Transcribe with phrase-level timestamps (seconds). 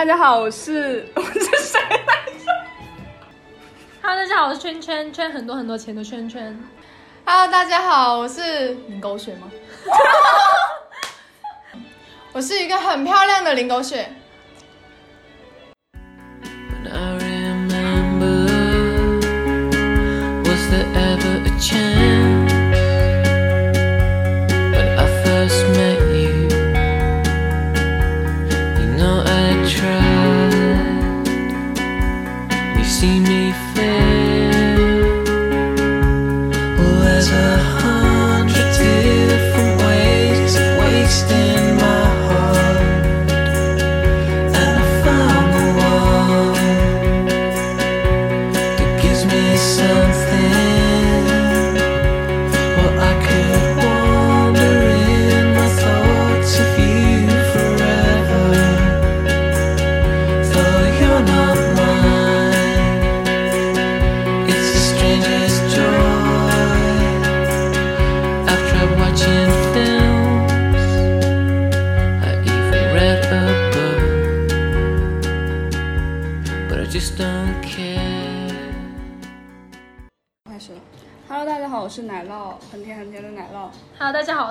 [0.00, 2.04] 大家好，我是 我是谁来着
[4.00, 6.58] ？Hello，大家好，我是圈圈，圈很多很多钱的圈圈。
[7.26, 9.50] Hello，大家好，我是林狗血吗？
[12.32, 14.10] 我是一个很漂亮的林狗血。
[16.72, 18.46] When I remember,
[20.48, 22.09] was there ever a chance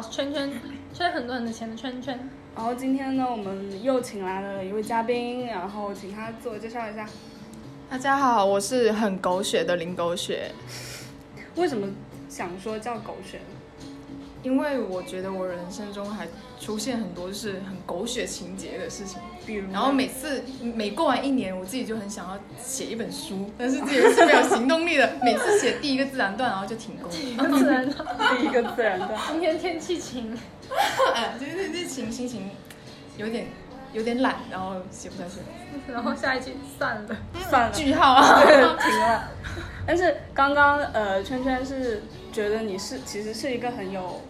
[0.02, 0.52] 圈圈，
[0.94, 2.18] 圈很多很多钱的圈圈。
[2.56, 7.08] 然后今天呢，我们又请来了一位嘉宾，然后请他自我介绍一下。
[7.90, 10.52] 大家好，我是很狗血的林狗血。
[11.56, 11.88] 为什么
[12.30, 13.40] 想说叫狗血？
[14.42, 16.28] 因为我觉得我人生中还
[16.60, 25.12] 出现很多就是很狗血情节的事情，比如，然后每次每过完一年，我自己就很想要写一本书，但是自己是没有行动力的。
[25.22, 27.10] 每次写第一个自然段，然后就停工。
[27.12, 28.08] 自然段，
[28.38, 29.12] 第一个自然段。
[29.30, 30.38] 今天天气晴，
[31.14, 32.50] 哎，就是这情心情
[33.18, 33.48] 有点
[33.92, 35.42] 有点懒，然后写不下去。
[35.92, 37.16] 然后下一句算了。
[37.50, 38.42] 算了，句号啊！
[38.46, 39.30] 对，停了。
[39.86, 44.22] 但是刚刚呃，圈圈是觉得你是其实是一个很有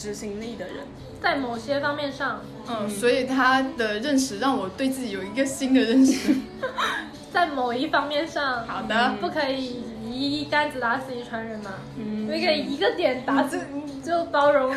[0.00, 0.76] 执行力的人。
[1.20, 6.34] 在某些方面上，嗯，所以他的认识让我对自己有一个新的认识。
[7.30, 11.72] 在某一方面上，好的，不可以一竿子打死一船人嘛。
[11.98, 13.60] 嗯你可以一个点打死
[14.02, 14.74] 就包容，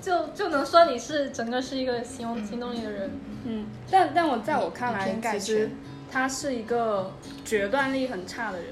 [0.00, 3.10] 就就能说你是整个是一个行动行动力的人。
[3.44, 5.70] 嗯，但但我在我看来，其实
[6.10, 7.12] 他是一个
[7.44, 8.68] 决断力很差的人。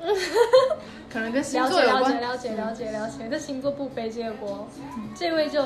[1.12, 2.20] 可能跟星了解了解座有关。
[2.20, 4.68] 了解了解了解，这星座不背这个锅，
[5.14, 5.62] 这位就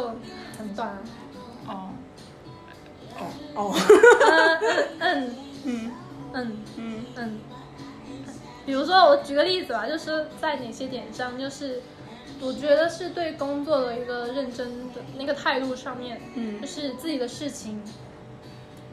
[0.59, 0.99] 很短。
[1.67, 1.91] 哦，
[3.55, 3.75] 哦，
[5.00, 5.93] 嗯嗯嗯
[6.33, 7.39] 嗯嗯嗯，
[8.67, 11.81] 比如说我举个例子吧，就是在哪些点上，就是
[12.41, 17.81] 我觉得是对工作的一个认真的那个态度上面，嗯就，是自己的事情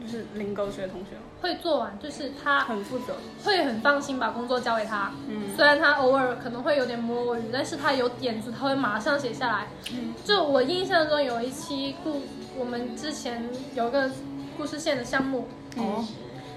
[0.02, 3.14] 就是林狗学同学会做完，就是他很负责。
[3.44, 5.12] 会很放心把工作交给他。
[5.28, 9.68] 嗯虽然他偶尔可能会有点摸鱼，但是他有点子，他会马上写下来。
[9.92, 12.22] 嗯就我印象中有一期故，
[12.58, 14.10] 我们之前有个
[14.56, 15.46] 故事线的项目，
[15.76, 16.04] 哦，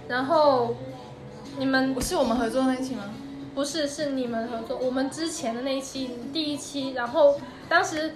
[0.07, 0.75] 然后
[1.57, 3.03] 你们我是我们合作的那一期吗？
[3.53, 7.39] 不是是你们合作，我们之前的那一期第一期，然后
[7.69, 8.11] 当时。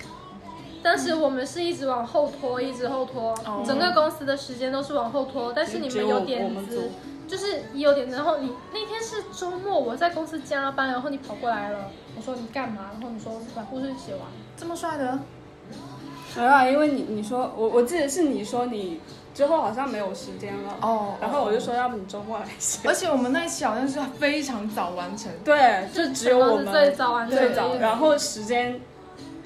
[0.82, 5.52] 当时我们是一直往后拖，一直后拖，哦整个公司的时间都是往后拖。
[5.54, 6.90] 但是你们有点子，
[7.28, 12.92] 就是你有点子，然后你那天是周末，我在公司加班，然后你跑过来了，我说你干嘛？
[12.94, 14.22] 然后你说把故事写完。
[14.56, 15.20] 这么帅的？
[16.36, 19.00] 没有啊，因为你你说我我记得是你说你
[19.34, 22.88] 之后好像没有时间了，哦然后我就说要不你周末来写。
[22.88, 25.32] 而且我们那一期好像是非常早完成。
[25.44, 28.80] 对，就只有我们是最早完成的最早，然后时间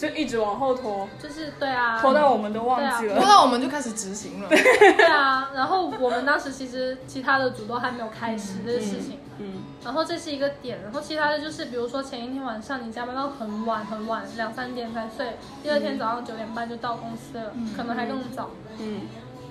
[0.03, 3.25] 就一直往后拖，就是对啊，拖到我们都忘记了拖。
[3.25, 4.49] 到我们就开始执行了。
[4.49, 18.49] 对啊，然后我们当时其实其他的组都还没有开始这个事情，嗯然后这是一个点，然后其他的就是比如说前一天晚上你加班到很晚很晚，两三点才睡，第二天早上九点半就到公司了，可能还更早。
[18.79, 19.03] 嗯，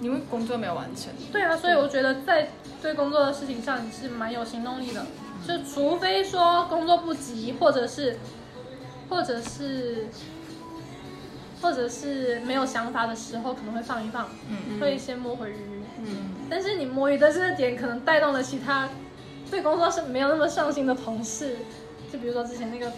[0.02, 1.10] 因为工作没有完成。
[1.32, 2.50] 对啊，所以我觉得在
[2.82, 5.06] 对工作的事情上你是蛮有行动力的，
[5.48, 8.18] 就除非说工作不急，或者是，
[9.10, 10.08] 或者是，
[11.62, 14.80] 或者是没有想法的时候，可能会放一放，嗯。
[14.80, 15.54] 会先摸回鱼。
[16.00, 16.06] 嗯，
[16.50, 18.88] 但是你摸鱼的这个点，可能带动了其他
[19.50, 21.56] 对工作是没有那么上心的同事，
[22.12, 22.90] 就比如说之前那个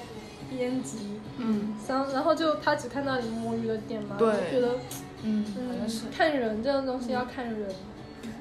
[0.48, 1.74] 编辑，嗯。
[1.86, 4.32] 然后然后就他只看到你摸鱼的点嘛，对。
[4.50, 4.74] 就觉得
[5.22, 7.68] 嗯，好嗯像是，看人这种东西要看人，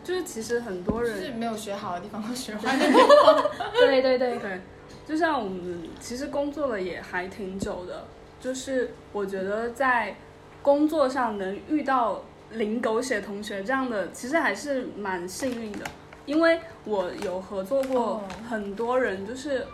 [0.03, 3.43] 就是其实很多人是没有学好的地方会学坏的地方。
[3.79, 4.61] 对对对，对，
[5.05, 8.05] 就像我们其实工作了也还挺久的，
[8.43, 10.17] 就是我觉得在
[10.61, 15.85] 工作上能遇到零狗血同学这样的，其实还是蛮幸运的，
[16.25, 18.23] 因为我有合作过哦。
[18.49, 19.65] 很多人，就是、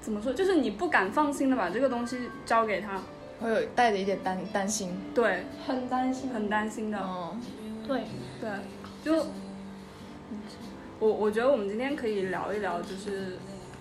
[0.00, 3.02] 怎么说，就是你不敢放心的把这个东西交给他，
[3.40, 4.98] 会有带着一点担担心。
[5.14, 7.36] 对，很担心，很担心的，哦，
[7.86, 8.04] 对，
[8.40, 8.50] 对，
[9.04, 9.26] 就
[10.98, 13.36] 我我觉得我们今天可以聊一聊，就是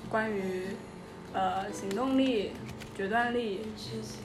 [0.10, 0.68] 关于
[1.32, 2.52] 呃行动力、
[2.96, 3.60] 决断力，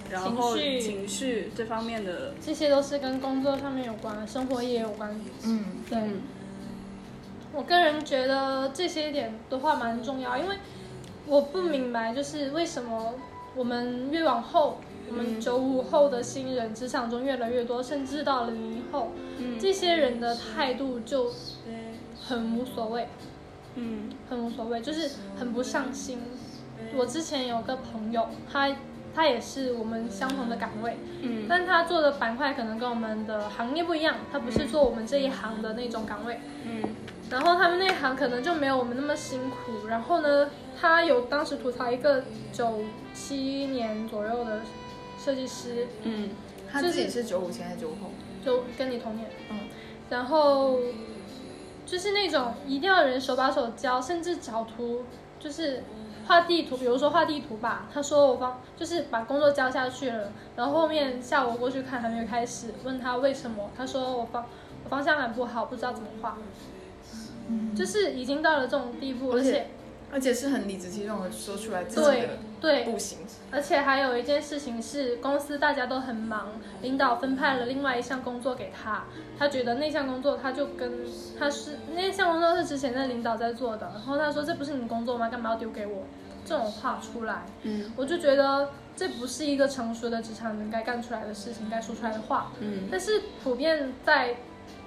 [0.09, 5.21] 然后情绪情绪这方面的，这些都是跟工作上面有关，生活也有关。
[5.45, 6.21] 嗯，对，嗯。
[7.53, 10.57] 我个人觉得这些点的话蛮重要，因为
[11.27, 13.15] 我不明白，就是为什么
[13.57, 14.79] 我们越往后，
[15.09, 15.41] 我们嗯。
[15.41, 19.59] 九五后的新人职场中越来越多，甚至到零零后，嗯。
[19.59, 21.33] 这些人的态度就
[22.21, 23.09] 很无所谓，
[23.75, 24.11] 嗯。
[24.29, 26.21] 很无所谓，就是很不上心。
[26.97, 28.75] 我之前有个朋友，他
[29.15, 36.41] 他也是我们相同的岗位，嗯但他做的板块可能跟我们的行业不一样，他不是做我们这一行的那种岗位。
[36.65, 36.83] 嗯
[37.31, 39.87] 然后他们那行可能就没有我们那么辛苦。
[39.87, 40.51] 然后呢，
[40.81, 42.81] 他有当时吐槽一个九
[43.15, 44.63] 七年左右的
[45.17, 46.31] 设计师，嗯
[46.71, 48.11] 他自己是九五前还是九后？
[48.45, 49.69] 就跟你同年，嗯，
[50.09, 50.79] 然后
[51.87, 55.05] 就是那种一定要人手把手教，甚至找图，
[55.39, 55.85] 就是
[56.31, 57.89] 画地图，比如说画地图吧。
[57.93, 64.47] 他说我方，就是把工作交下去了，然后后面下午过去看还没有开始，问他为什么，他说我方
[64.85, 66.39] 我方向感不好，不知道怎么画，
[67.77, 69.71] 就是已经到了这种地步，而且
[70.13, 72.29] 而且是很理直气壮的说出来自己对的
[72.61, 73.19] 对，不行。
[73.51, 76.49] 而且还有一件事情是，公司大家都很忙，
[76.83, 79.05] 领导分派了另外一项工作给他，
[79.39, 80.93] 他觉得那项工作他就跟
[81.39, 85.29] 他是那项工作是之前的领导在做的，然后他说这不是你工作吗？
[85.29, 86.05] 干嘛要丢给我？
[86.45, 92.51] 这种话出来，嗯我就觉得这不是一个成熟的职场人该干出来的事情，该说出来的话。
[92.61, 94.37] 嗯但是普遍在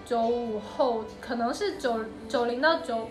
[0.03, 3.07] 九五后，可能是九九零到九，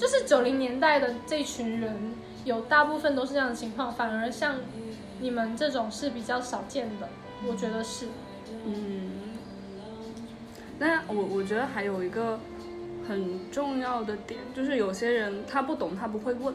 [0.00, 2.14] 就是九零年代的这群人，
[2.46, 4.56] 有大部分都是这样的情况，反而像
[5.20, 7.06] 你们这种是比较少见的，
[7.46, 8.06] 我觉得是。
[8.64, 9.10] 嗯。
[10.78, 12.40] 那我我觉得还有一个
[13.06, 16.54] 很重要的点，就是有些人他不懂，他不会问，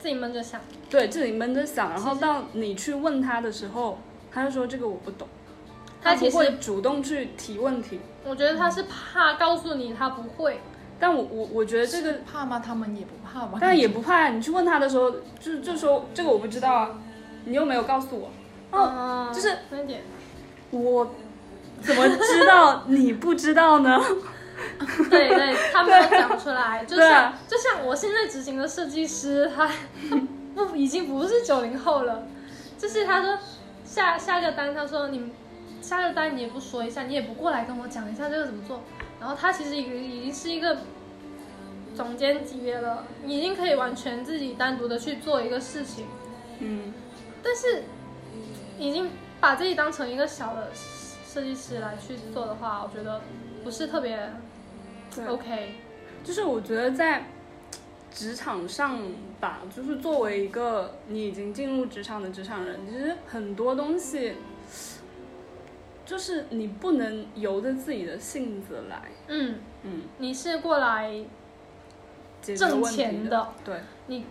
[0.00, 3.98] 自己闷着想，对自己闷着想，然后到你去问他的时候，
[4.32, 5.28] 他就说这个我不懂，
[6.00, 8.00] 他不会主动去提问题。
[8.24, 10.58] 我觉得他是怕告诉你他不会，
[10.98, 12.62] 但我我我觉得这个怕吗？
[12.64, 13.58] 他们也不怕吧？
[13.60, 15.10] 但也不怕，你去问他的时候，
[15.40, 16.90] 就就说这个我不知道啊，
[17.44, 18.30] 你又没有告诉我，
[18.70, 20.02] 哦，嗯，就是那点，
[20.70, 21.10] 我
[21.82, 24.00] 怎么知道你不知道呢？
[25.10, 29.68] 对对，他没有讲出来，就像、对啊就像我现在执行的设计师，他
[30.56, 32.28] 他不已经不是九零后了，
[32.78, 33.36] 就是他说
[33.84, 35.32] 下下个单，他说你
[35.80, 38.80] 下个单你也不说一下，你也不过来跟我讲一下这个怎么做，
[39.24, 40.80] 然后他其实已经已经是一个
[41.96, 46.04] 总监级别了，已经可以完全自己单独的去做一个事情，
[46.58, 46.92] 嗯
[47.42, 47.84] 但是
[48.78, 49.08] 已经
[49.40, 50.70] 把自己当成一个小的
[51.26, 53.22] 设计师来去做的话，我觉得
[53.62, 54.30] 不是特别
[55.26, 55.76] OK。
[56.22, 57.24] 就是我觉得在
[58.12, 59.00] 职场上
[59.40, 64.34] 吧，就是作为一个你已经进入职场的职场人，其实很多东西。
[66.04, 71.24] 就是你不能由着自己的性子来，嗯，嗯，你是过来
[72.42, 74.26] 挣钱的，对，你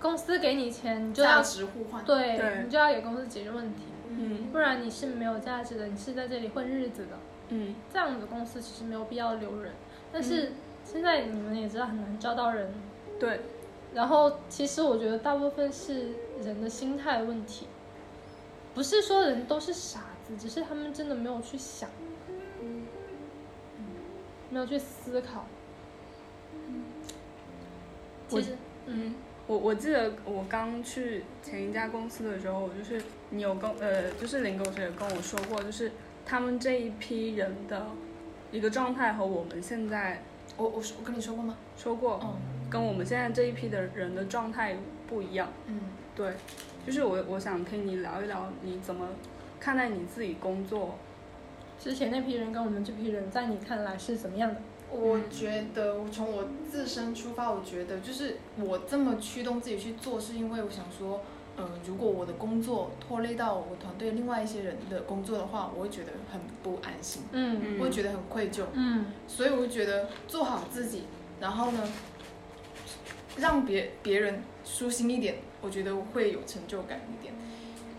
[0.00, 2.04] 公司给你钱，你就要值互换。
[2.04, 2.62] 对对。
[2.64, 4.46] 你就要给公司解决问题，嗯。
[4.52, 7.18] 不然你是没有价值的，你是在这里混日子的。
[7.48, 7.74] 嗯。
[7.92, 9.72] 这样的公司其实没有必要留人，
[10.12, 10.52] 但是
[10.84, 12.72] 现在你们也知道很难招到人，
[13.18, 13.40] 对，
[13.92, 16.12] 然后其实我觉得大部分是
[16.44, 17.66] 人的心态问题，
[18.74, 21.88] 不是说人都是傻子，只是他们真的没有去想，
[24.50, 25.46] 没有去思考。
[28.28, 28.56] 其实，
[28.86, 29.14] 嗯，
[29.46, 35.92] 我我记得我刚去前一家公司的时候，就是你有跟呃，就是林狗学也跟我说过，就是
[36.24, 37.86] 他们这一批人的
[38.50, 40.24] 一个状态和我们现在
[40.56, 41.56] 我我说我跟你说过吗？
[41.76, 42.34] 说过，嗯
[42.68, 45.52] 跟我们现在这一批的人的状态不一样。
[45.66, 45.82] 嗯，
[46.16, 46.34] 对，
[46.84, 49.08] 就是我我想听你聊一聊你怎么
[49.66, 50.94] 看待你自己工作。
[51.76, 54.60] 之前那批人跟我们这批人，在你看来是怎么样的？
[54.92, 61.22] 我觉得从我自身出发，我觉得就是我这么驱动自己去做，是因为我想说，
[61.58, 71.02] 嗯、如果我的工作拖累到我团队另外一些人的工作的话，我会觉得很不安心，嗯嗯我会觉得很愧疚，嗯所以我就觉得做好自己，
[71.40, 71.82] 然后呢，
[73.36, 77.34] 让别别人舒心一点，我觉得会有成就感一点。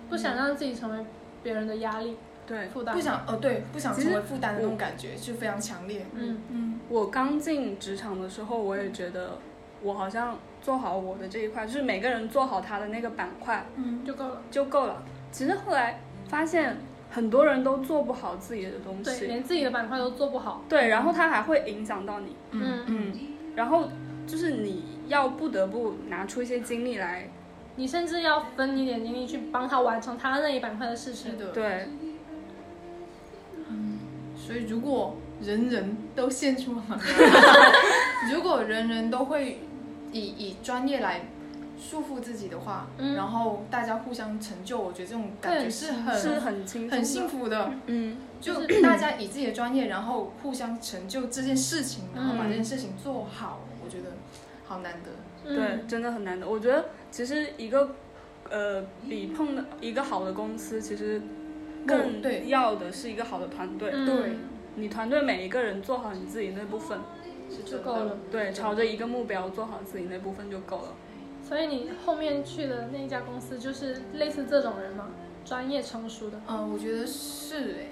[0.10, 1.06] 不想让自己成为
[1.44, 2.16] 别人的压力。
[2.46, 2.96] 对，负担。
[2.96, 6.06] 不想呃对，不想成为负担的那种感觉，就非常强烈。
[6.14, 9.38] 嗯嗯我刚进职场的时候，我也觉得
[9.82, 14.42] 我好像做好我的这一块，就是每个人做好他的那个板块嗯，就够了。
[14.50, 15.04] 就够了。
[15.30, 16.78] 其实后来发现，
[17.12, 20.64] 很多人都做不好自己的东对，西，连自己的板块都做不好。
[20.70, 23.14] 对，然后它还会影响到你，嗯，嗯，
[23.56, 23.90] 然后
[24.26, 27.30] 就是你要不得不拿出一些精力来，
[27.78, 31.32] 你甚至要分一点精力去帮他完成他那一板块的事情。
[31.32, 31.52] 是的。
[31.52, 31.88] 对，
[34.36, 36.84] 所以如果人人都献出了，
[38.34, 39.62] 如果人人都会
[40.12, 41.22] 以以专业来
[41.80, 47.72] 束缚自己的话，嗯然后大家互相成就，我觉得这种感觉是很 是很很幸福的。
[47.86, 54.14] 嗯，就大家以自己的专业，然后互相成就这件事情，然后把这件事情做好，我觉得
[54.66, 55.12] 好难得。
[55.44, 56.48] 对，嗯，真的很难得。
[56.48, 56.86] 我觉得
[57.18, 57.96] 其实一个
[58.48, 61.20] 呃比碰的一个好的公司，其实
[61.88, 63.90] 更要的是一个好的团队。
[63.92, 64.38] 嗯对，
[64.76, 67.00] 你团队每一个人做好你自己那部分，
[67.50, 68.20] 是就够了。
[68.32, 70.90] 对，朝着一个目标做好自己那部分就够了。
[71.42, 75.10] 所以你后面去的那一家公司就是类似这种人吗？
[75.44, 76.40] 专业成熟的。
[76.48, 77.88] 嗯，我觉得是哎，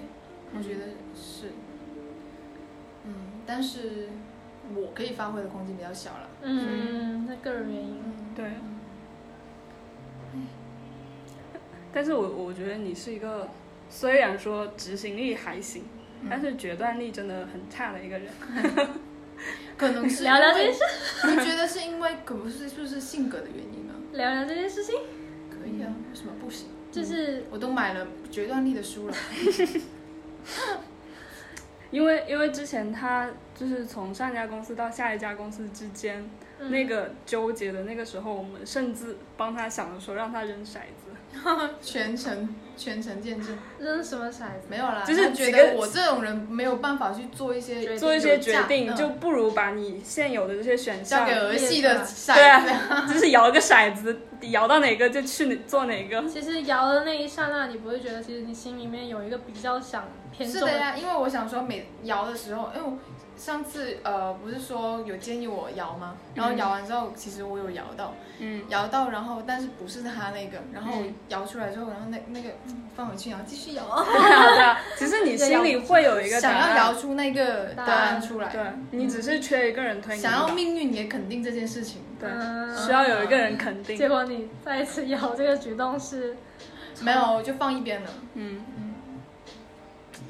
[0.56, 0.82] 我觉得
[1.16, 1.48] 是，
[3.04, 3.12] 嗯，
[3.44, 4.08] 但是
[4.76, 6.28] 我可以发挥的空间比较小了。
[6.42, 7.96] 嗯，那个人原因。
[8.04, 8.44] 嗯，对。
[11.96, 13.48] 但是我我觉得你是一个，
[13.88, 15.82] 虽然说执行力还行，
[16.20, 18.28] 嗯但是决断力真的很差的一个人。
[19.78, 23.96] 可能是聊聊这因为件事，我觉得是因为可不是是不是性格的原因啊？
[24.12, 24.94] 聊聊这件事情，
[25.48, 26.68] 可以啊，为什么不行？
[26.92, 29.14] 就是我都买了决断力的书了。
[31.90, 36.28] 因为因为之前他就是从上一家公司到下一家公司之间、
[36.60, 41.05] 嗯那个纠结的那个时候，我们甚至帮他想着说让他扔骰子。
[41.82, 44.44] 全程全程见证，扔什么骰子？
[44.68, 52.70] 没有啦，就是觉得我这种人没有办法去做一些做一些决定，就不如把你现有的这些选项交给，儿戏的骰对子。
[52.92, 56.28] 啊，就是摇个骰子， 摇到哪个就去哪做哪个。
[56.28, 62.98] 其实摇的那一刹那，你不会觉得其实你心里面有一个比较想偏重是的呀，因为我想说每摇的时候，因为我
[63.36, 66.14] 上次呃不是说有建议我摇吗？
[66.34, 71.14] 然后摇完之后，其实我有摇到，嗯，摇到，然后但是不是他那个，然后嗯。
[71.28, 78.62] 摇出来之后，然后那那个嗯放回去，然后继续摇，对啊对啊，其实你心里会有一个想要，摇出那个答案出来，对
[78.92, 82.00] 你只是缺一个人推你，想要命运也肯定这件事情。
[82.18, 82.74] 对，嗯。
[82.76, 83.96] 需要有一个人肯定。
[83.96, 84.08] 结。
[84.08, 86.36] 果你再一次摇这个举动是，
[87.00, 88.10] 没有，我就放一边了。
[88.34, 88.60] 嗯，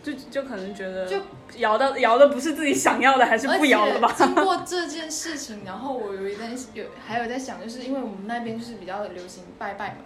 [0.07, 1.21] 就就可能觉得就
[1.57, 4.15] 摇的摇的不是自己想要的，还是不摇了吧？
[4.17, 9.97] 经过 这件事情，然后我有一点有还有在想，就是因为我们那边就是比较流行拜拜嘛，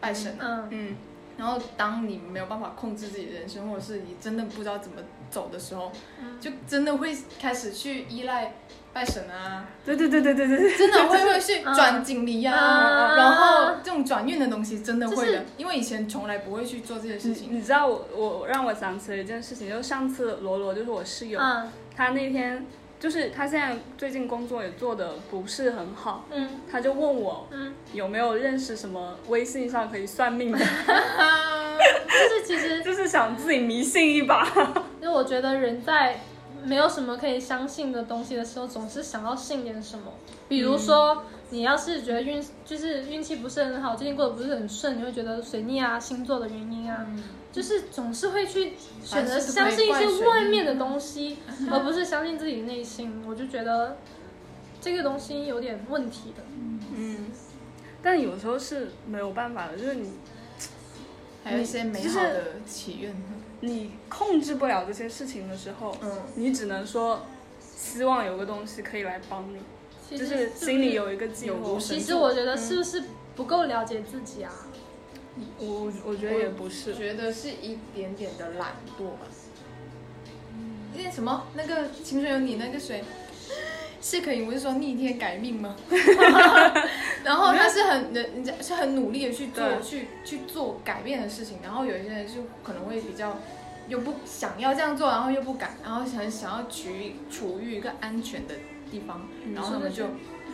[0.00, 0.66] 拜神啊。
[0.70, 0.96] 嗯，嗯，
[1.36, 4.96] 然后当你没有办法控制自己的人生，或者是你真的不知道怎么
[5.30, 8.54] 走的时候，嗯就真的会开始去依赖
[8.92, 10.58] 拜神啊，对对对对对对。
[10.58, 17.48] 对，真的会会去转锦鲤呀、啊然后这种转运的东西真的会的，因为以前从来不会去做这些事情。
[17.52, 21.70] 你知道我我让我想起了一件事情，就是上次罗罗就是我室友，嗯。
[21.96, 22.64] 他那天
[22.98, 26.60] 就是他现在最近工作也做的不是很好，嗯。
[26.70, 34.46] 他就问我嗯，有没有认识什么微信上可以算命的， 就是其实就是想自己迷信一把。
[35.00, 36.20] 因为我觉得人在
[36.64, 40.12] 没有什么可以相信的东西的时候，总是想要信点什么。
[40.48, 47.06] 比如说，你要是觉得运就是运气不是很好，最近过得不是很顺，你会觉得水逆啊、星座的原因啊，
[47.52, 48.72] 就是总是会去
[49.04, 51.38] 选择相信一些外面的东西，
[51.70, 53.22] 而不是相信自己内心。
[53.26, 53.96] 我就觉得
[54.80, 56.42] 这个东西有点问题的。
[56.96, 57.26] 嗯，
[58.02, 60.10] 但有时候是没有办法的，就是你
[61.44, 63.14] 还有一些美好的祈愿。
[63.60, 67.26] 你控制不了这些事情的时候，嗯，你只能说
[67.60, 69.58] 希望有个东西可以来帮你，
[70.08, 73.02] 其实就是心里有一个寄有托其实我觉得是不是
[73.36, 74.52] 不够了解自己啊？
[75.58, 79.26] 我我觉得也不是，觉得是一点点的懒惰吧。
[80.92, 81.46] 那什么？
[81.54, 83.02] 那个青春有你那个谁，
[84.00, 85.76] 谢可寅不是说逆天改命吗？
[87.22, 93.36] 然后他是很人人家是很努力的去做去去做改变的事情，然后有一些人就可能会比较
[93.88, 98.54] 又不想要这样做，然后又不敢，然后想想要处于处于一个安全的
[98.90, 99.20] 地方，
[99.54, 100.06] 然后他们就。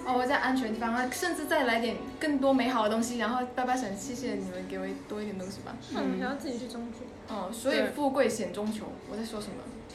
[0.09, 5.75] 哦，我在安全的地方，啊甚至再来点更多美好的东西，然后拜拜神，谢谢你们给我多一点东西吧。
[5.97, 7.01] 嗯，然后自己去争取。
[7.35, 8.85] 哦，所以富贵险中求。
[9.11, 9.55] 我在说什么？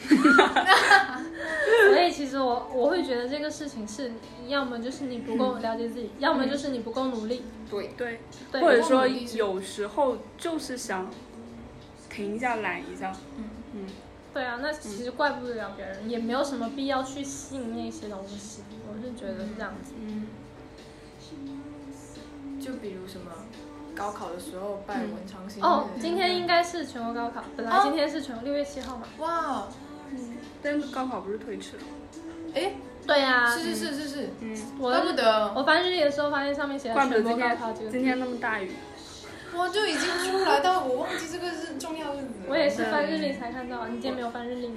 [1.94, 4.12] 所以其实我我会觉得这个事情是，
[4.48, 7.44] 要么就是你不够了解自己，要么就是你不够努力。
[7.70, 8.20] 对，对，
[8.52, 11.10] 对，或者说有时候就是想
[12.10, 13.14] 停一下，懒一下。
[13.38, 13.44] 嗯
[13.76, 13.86] 嗯
[14.34, 18.64] 对啊，那其实怪不了别人，也没有什么必要去信那些东西。
[18.88, 19.94] 我是觉得是这样子。
[20.00, 20.28] 嗯
[22.60, 23.32] 就比如什么
[23.96, 29.08] 高考的时候拜文昌星哦，今天应该是全国高考，本来今天是全国六月七号嘛。
[29.18, 29.68] 哇，
[30.12, 31.84] 嗯，但是高考不是推迟了？
[32.54, 32.74] 哎，
[33.08, 37.74] 对呀、是是是是是，嗯，我怪不得我翻日历的时候发现上面写怪了全国不得今天高考。
[37.74, 38.72] 今天那么大雨。
[39.54, 42.34] 我，就已经出来，但我忘记这个是重要日子。
[42.48, 44.76] 我也是翻日历才看到，你今天没有翻日历吗？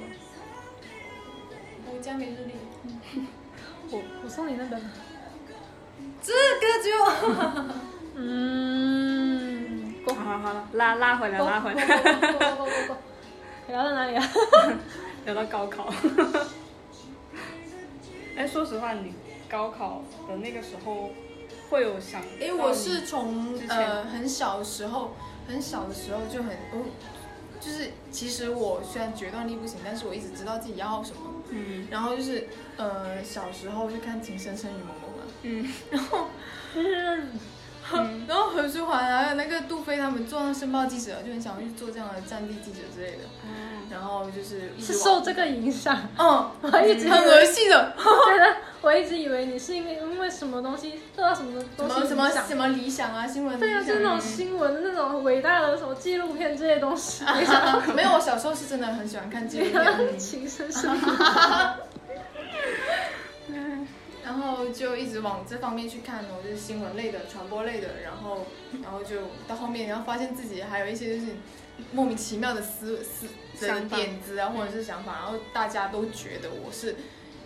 [1.86, 2.54] 我家没日历，
[3.90, 4.82] 我我送你那本。
[6.20, 6.90] 这个就
[8.16, 12.96] 嗯，过好好好了，拉拉回来，拉回来，过过过过过过。
[13.68, 14.28] 聊到哪里啊？
[15.24, 15.92] 聊到高考。
[18.36, 19.12] 哎，说实话，你
[19.48, 21.10] 高考的那个时候
[21.70, 22.20] 会有想？
[22.40, 25.14] 哎，我是从呃很小的时候，
[25.48, 26.84] 很小的时候就很，我
[27.60, 31.20] 就是其实我虽然决断力不行，但是我一直知道自己要什么。
[31.50, 36.28] 嗯然后就是呃小时候就看《情深深雨蒙蒙》嘛，
[36.74, 37.30] 嗯
[37.92, 43.24] 嗯，然后何书桓还有那个杜飞他们做那申报记者，就很想去做这样的战地记者之类的。
[43.44, 45.96] 嗯，然后就是是受这个影响。
[46.18, 60.90] 嗯，我一直以很为儿戏的， 对的，我一直以为你是因为因为什么东西受到什么什东西么什么什么理想啊，新闻对啊，就是那种新闻那种伟大的什么纪录片这些东西，没想到没有，我小时候是真的很喜欢看纪录片， 情深深。
[64.24, 68.46] 然后就一直往这方面去看哦，就是新闻类的、传播类的，然后
[68.82, 69.16] 然后就
[69.46, 71.32] 到后面，然后发现自己还有一些就是
[71.92, 73.26] 莫名其妙的思思
[73.88, 76.96] 点子啊，或者是想法，然后大家都觉得我是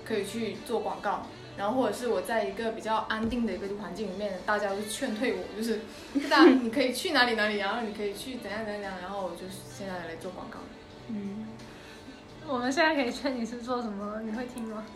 [0.04, 1.26] 可以去做广告。
[1.56, 5.80] 然后或者是我在一个比较安定的一个环境里面，大家都劝退我，就是
[6.30, 10.60] 大家你可以去哪里哪里，然后你可以去怎样怎样怎样，然后我就现在来做广告。
[11.08, 11.48] 嗯，
[12.46, 14.86] 我们现在可以劝你是做什么，你会听吗？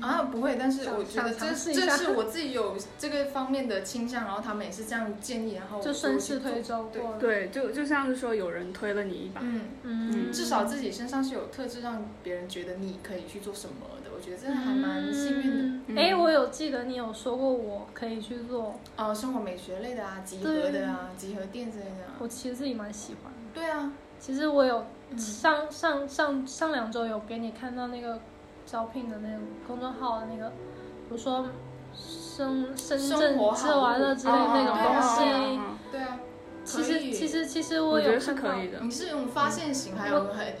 [0.00, 7.18] 啊，不会，但是我觉得这这是 我自己有这个方面的倾向，然后他们也是这样建议，然后就顺势推舟对过了。
[7.18, 9.40] 对，就就像是说有人推了你一把。
[9.42, 16.00] 嗯，嗯，至少自己身上是有特质，让别人觉得你可以去做什么的，我觉得真的还蛮幸运的。
[16.00, 22.14] 哎、我有记得你有说过我可以去做，呃，生活美学类的啊，集合的啊，集合店之类的啊。
[22.18, 23.32] 我其实自己蛮喜欢。
[23.54, 28.18] 对啊，其实我有嗯上上上上两周有给你看到那个
[28.66, 31.46] 招聘的那种公众号的那个，比如说
[31.94, 35.60] 深深圳吃完了之类的那种哦东西。
[35.92, 36.18] 对啊，
[36.64, 38.80] 其实其实其实我有看到可以的。
[38.80, 40.54] 你是用发现型，还有很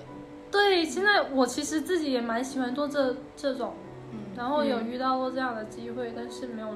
[0.50, 3.74] 对，现在我其实自己也蛮喜欢做这这种，
[4.12, 4.18] 嗯。
[4.36, 6.68] 然后有嗯遇到过这样的机会，但是没有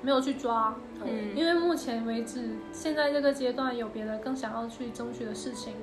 [0.00, 1.36] 没有去抓，嗯。
[1.36, 5.74] 因为目前为止，现在这个阶段有别的更想要去争取的事情，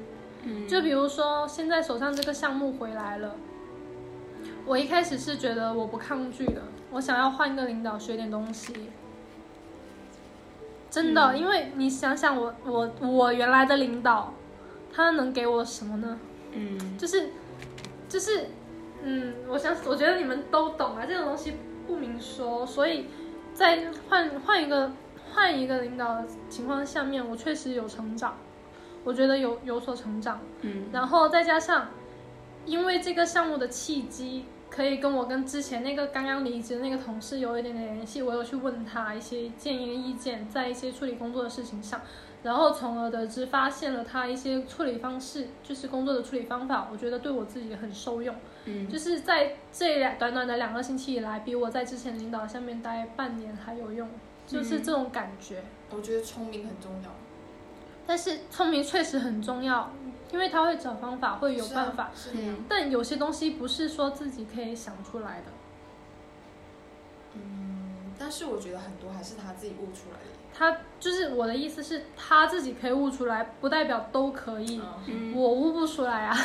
[0.43, 3.35] 嗯，就比如说现在手上这个项目回来了，
[4.65, 8.73] 我一开始是觉得我不抗拒的，我想要换一个领导学点东西。
[10.89, 14.33] 真的，嗯因为你想想我我我原来的领导，
[14.93, 16.19] 他能给我什么呢？
[16.53, 17.29] 嗯就是
[18.07, 18.47] 就是，
[19.01, 21.55] 嗯，我想我觉得你们都懂啊，这种东西
[21.87, 23.07] 不明说，所以
[23.53, 24.91] 在换换一个
[25.33, 28.37] 换一个领导的情况下面，我确实有成长，
[29.03, 31.87] 我觉得有有所成长，嗯然后再加上
[32.65, 34.45] 因为这个项目的契机。
[34.73, 42.01] 可以跟我跟之前那个刚刚离职的那个同事有一点点联系，我有去问他一些建议跟意见，在一些处理工作的事情上，
[42.41, 48.35] 然后从而得知发现了他一些处理方式，就是工作的处理方法，我觉得对我自己很受用。
[48.65, 54.09] 嗯就是在这两短短的两个星期以来，比我在之前领导下面待半年还有用，
[54.47, 55.61] 就是这种感觉。
[55.91, 57.11] 我觉得聪明很重要，
[58.07, 59.91] 但是聪明确实很重要，
[60.33, 62.09] 因为他会找方法，会有办法。
[62.67, 65.45] 但有些东西不是说自己可以想出来的。
[67.35, 70.33] 嗯，但是我觉得很多还是他自己悟出来的。
[70.55, 74.81] 他就是我的意思是，他自己可以悟出来，不代表都可以。
[75.35, 76.37] 我悟不出来啊，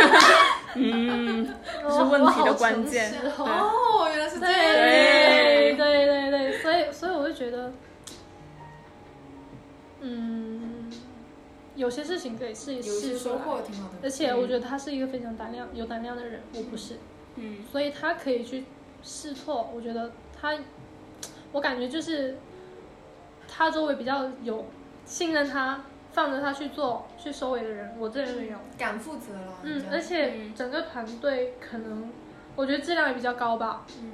[0.74, 5.76] 嗯，这是问题的关键对哦，原来是这对样。
[5.76, 7.72] 对对对，所以所以我就觉得，
[10.00, 10.77] 嗯，
[11.78, 13.94] 有些事情可以试一试出来，些收获挺好的。
[14.02, 16.96] 而且我觉得他是一个非常胆量有胆量的人，我不是，
[17.36, 18.64] 嗯所以他可以去
[19.02, 19.70] 试错。
[19.74, 20.58] 我觉得他，
[21.52, 22.36] 我感觉就是
[23.46, 24.66] 他周围比较有
[25.04, 28.58] 信任他，放着他去做去收尾的人，我这人没有。
[28.76, 29.58] 敢负责了。
[29.62, 32.10] 嗯，而且嗯整个团队可能，
[32.56, 33.86] 我觉得质量也比较高吧。
[34.00, 34.12] 嗯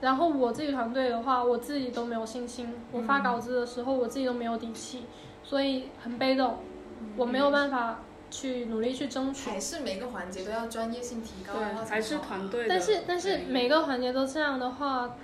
[0.00, 2.74] 然后我自己团队的话，我自己都没有信心。
[2.90, 5.04] 我发稿子的时候，我自己都没有底气，
[5.44, 6.58] 所以很被动。
[7.16, 9.50] 我没有办法去努力去争取。
[9.50, 12.68] 还是每个环节都要专业性提高，然后对，还是团队的。
[12.68, 15.16] 但是但是每个环节都这样的话，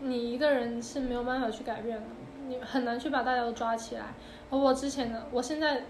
[0.00, 2.04] 你一个人是没有办法去改变的，
[2.48, 4.14] 你很难去把大家都抓起来。
[4.50, 5.84] 而我之前的，我现在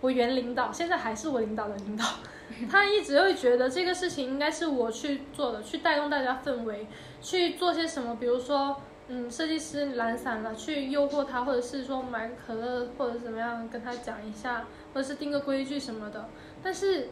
[0.00, 2.04] 我原领导，现在还是我领导的领导，
[2.70, 6.86] 他一直会觉得这个事情应该是我去做的，去带动大家氛围，
[7.20, 8.80] 去做些什么，比如说。
[9.10, 16.28] 嗯，设计师懒散了，去诱惑他，或者是说买可乐，或者怎么样跟他讲一下，或者是定个规矩什么的。
[16.62, 17.08] 但是，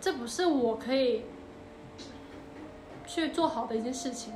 [0.00, 1.26] 这不是我可以
[3.06, 4.34] 去做好的一件事情。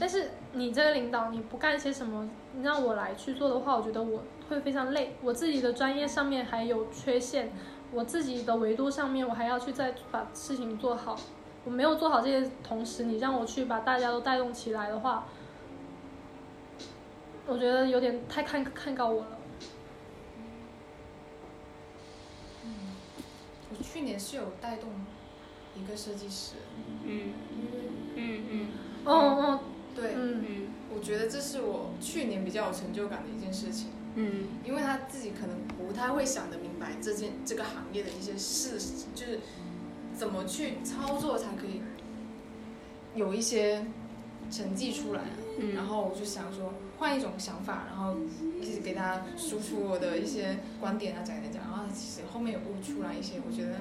[0.00, 5.14] 但是你这个领导，你不干一些什么，你让我来去做的话，我觉得我会非常累。
[5.22, 7.52] 我自己的专业上面还有缺陷，
[7.92, 11.16] 我自己的维度上面我还要去再把事情做好。
[11.64, 15.28] 我没有做好这些同时，你让我去把大家都带动起来的话，
[17.48, 19.38] 我觉得有点太看看高我了。
[22.62, 22.70] 嗯。
[23.70, 24.90] 我去年是有带动
[25.74, 26.56] 一个设计师，
[27.04, 27.32] 嗯。
[28.16, 28.66] 嗯嗯
[29.06, 29.60] 哦哦，
[29.94, 30.44] 对，嗯。
[30.46, 34.48] 嗯我觉得这是我去年比较有成就感的一件事情，嗯。
[34.62, 38.78] 因为他自己可能不太会想得明白这件这个行业的一些事，
[39.14, 39.40] 就是
[40.14, 41.80] 怎么去操作才可以
[43.14, 43.86] 有一些
[44.50, 45.22] 成绩出来。
[45.58, 48.14] 嗯，然后我就想说换一种想法，然后
[48.60, 53.76] 一直给大家输出我的一些观点啊，讲讲讲，然后其实后面有悟出来一些，我觉得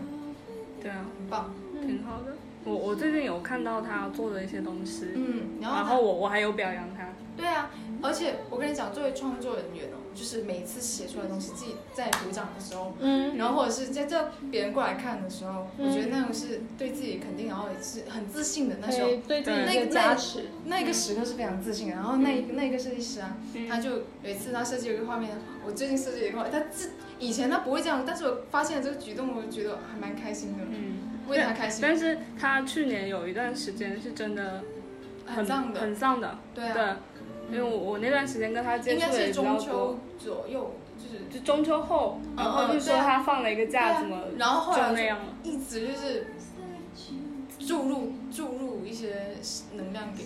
[0.81, 1.53] 对啊，很棒。
[1.85, 2.35] 挺好的。
[2.65, 7.09] 我我最近有看到他做的一些东西，嗯，然后我我还有表扬他。
[7.37, 7.69] 对啊，
[8.01, 13.37] 而且我跟你讲，作为创作人员哦，就是每次写出来的东西，自己在鼓掌的时候，嗯。
[13.37, 15.87] 然后或者是在叫别人过来看的时候，嗯。
[15.87, 19.09] 我觉得那种是对自己肯定，然后也是很自信的那时候。
[19.27, 20.45] 对自己对一个加持。
[20.65, 21.93] 那个时刻是非常自信的。
[21.93, 23.67] 然后那那个设计师啊，嗯。
[23.69, 23.91] 他就
[24.23, 34.63] 有一次他设计了一个画面，我最近设计了一个画面，他自以前他不会这样，但是我发现了这个举动，我觉得还蛮开心的，嗯，为他开心，但是他去年有一段时间是真的
[35.25, 36.83] 很丧的，很丧的，对啊，对，
[37.51, 45.19] 因为我我那段时间跟他接应该是触的也比较多中秋，左右，就是就中秋后，然后就说他放了一个假，怎么对啊然后后来就那样？
[45.43, 46.27] 一直就是
[47.59, 49.35] 注入注入一些
[49.73, 50.23] 能量给，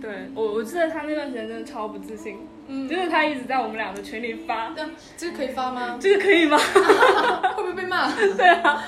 [0.00, 5.98] 对我我记得他那段时间真的超不自信，嗯，就是他一直在我们俩的群里发，但这个可以发吗？
[6.00, 6.56] 这个可以吗？
[7.56, 8.10] 会不会被骂？
[8.14, 8.82] 对啊，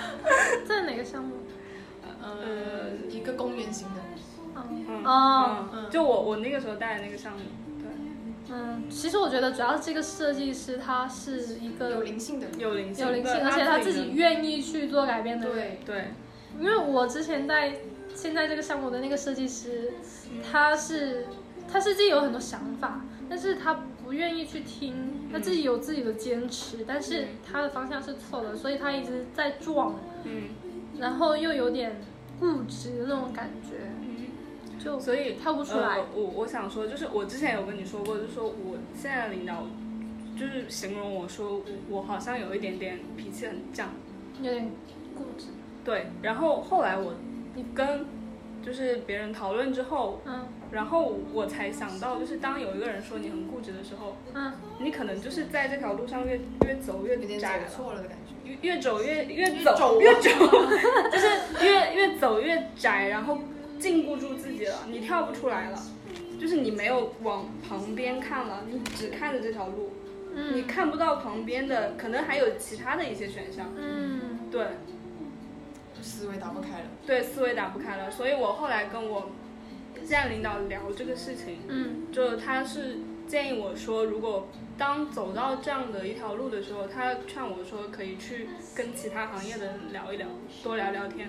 [0.67, 1.35] 在哪个项目？
[2.21, 4.03] 呃，一个公园型的，
[4.71, 4.85] 嗯。
[4.89, 7.39] 嗯哦嗯，就我我那个时候带的那个项目，
[7.79, 15.57] 对，嗯，其实我觉得主要是这个设计师他是一个有灵性的，有灵性，有灵性，而且他自己愿意去做改变的人。
[15.57, 16.05] 对，对，
[16.59, 17.79] 因为我之前在
[18.15, 19.93] 现在这个项目的那个设计师，
[20.51, 21.27] 他是
[21.71, 29.95] 他是自己有很多想法，但是他不愿意去听，他自己有自己的坚持，但是他的方向是错的，所以他一直在撞，
[30.25, 30.49] 嗯。
[30.99, 32.01] 然后又有点
[32.41, 34.18] 固执的那种感觉，嗯，
[34.79, 36.07] 就所以跳不出来呃。
[36.15, 39.67] 我我想说，就是我之前有跟你说过，就是说我现在的领导，
[40.39, 43.85] 就是形容我说我好像有一点点脾气很犟，
[44.43, 44.71] 有点
[45.17, 45.47] 固执，
[45.85, 47.15] 对，然后后来我
[47.75, 48.07] 跟
[48.65, 58.25] 就是别人讨论之后，嗯然后我才想到，就是当有一个人说你很固执的时候，嗯你可能就是在这条路上越越走越窄了，走错了的感觉。
[58.45, 60.31] 越越走越越越走走越走，
[61.11, 63.39] 就是越越走越窄，然后
[63.79, 65.83] 禁锢住自己了，你跳不出来了，
[66.41, 69.93] 就是你没有往旁边看了，你只看着这条路，
[70.35, 74.39] 你嗯看不到旁边的，可能还有其他的一些选项，嗯。
[74.51, 74.67] 对。
[76.01, 79.31] 思维打不开了，对，思维打不开了，所以我后来跟我
[79.97, 82.07] 现在领导聊这个事情，嗯。
[82.13, 90.29] 就他是建议我说，如果当走到这样的一条路的时候，他劝我说可以去跟其他行业的人聊一聊，
[90.63, 91.29] 多聊聊天，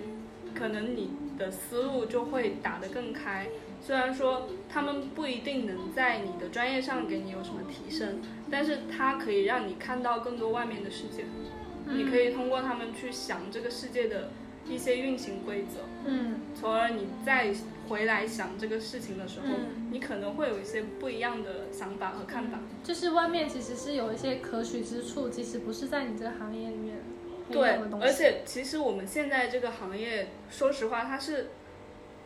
[0.53, 3.47] 可能你的思路就会打得更开。
[3.81, 8.19] 虽然说他们不一定能在你的专业上给你有什么提升，
[8.51, 11.25] 但是它可以让你看到更多外面的世界。
[11.87, 14.31] 你可以通过他们去想这个世界的
[14.67, 15.79] 一些运行规则。
[16.05, 17.53] 嗯从而你再
[17.87, 22.59] 回来想这个事情的时候，嗯你可能会有一些不一样的想法和看法。
[22.83, 27.18] 就是外面其实是有一些可取之处，即使不是在你这个行业里面会
[27.51, 27.79] 对。
[28.01, 31.49] 而且其实我们现在这个行业，说实话，它是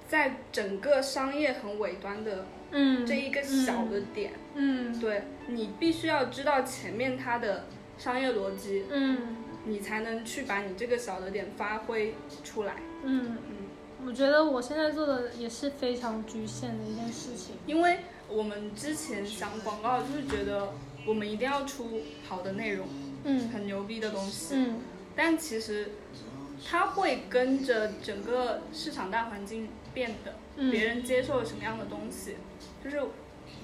[0.07, 4.33] 在整个商业很尾端的嗯这一个小的点。
[4.55, 7.65] 嗯对你必须要知道前面它的
[7.97, 12.75] 商业逻辑，嗯你才能去把你这个小的点发挥出来。
[13.03, 13.37] 嗯，
[14.05, 17.55] 我觉得我现在做的也是非常局限的一件事情。
[17.65, 17.97] 因为
[18.29, 20.69] 我们之前想广告，就是觉得
[21.07, 22.85] 我们一定要出好的内容，
[23.23, 24.79] 嗯很牛逼的东西，嗯
[25.15, 25.91] 但其实
[26.65, 32.35] 它会跟着整个市场大环境变的，嗯别人接受什么样的东西，
[32.83, 33.01] 就是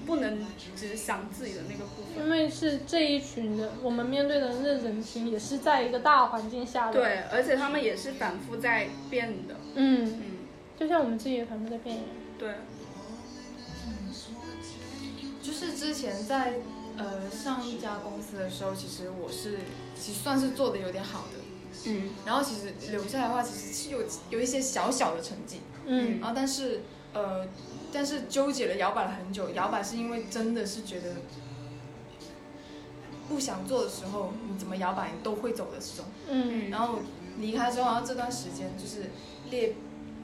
[0.06, 2.24] 不能只想自己的那个部分。
[2.24, 9.56] 因为是这一群人，我们面对的那人群也是在一个大环境下的。，对，而且他们也是反复在变的。
[9.74, 10.22] 嗯，嗯，
[10.78, 12.08] 就像我们自己也反复在变一样。
[12.38, 12.54] 对，
[15.42, 16.54] 就是之前在
[16.96, 19.58] 呃上一家公司的时候，其实我是
[19.94, 21.39] 其实算是做的有点好的，
[21.86, 22.10] 嗯。
[22.26, 26.20] 然后其实留下来的话，其实是有有一些小小的成绩，嗯。
[26.20, 27.46] 然后但是呃，
[27.92, 31.16] 但是纠结了摇摆了很久，摇摆是因为真的是觉得
[33.28, 36.04] 不想做的时候，你怎么摇摆你都会走的这种。
[36.28, 36.70] 嗯。
[36.70, 37.00] 然后
[37.38, 39.10] 离开之后，然后这段时间就是
[39.50, 39.74] 列，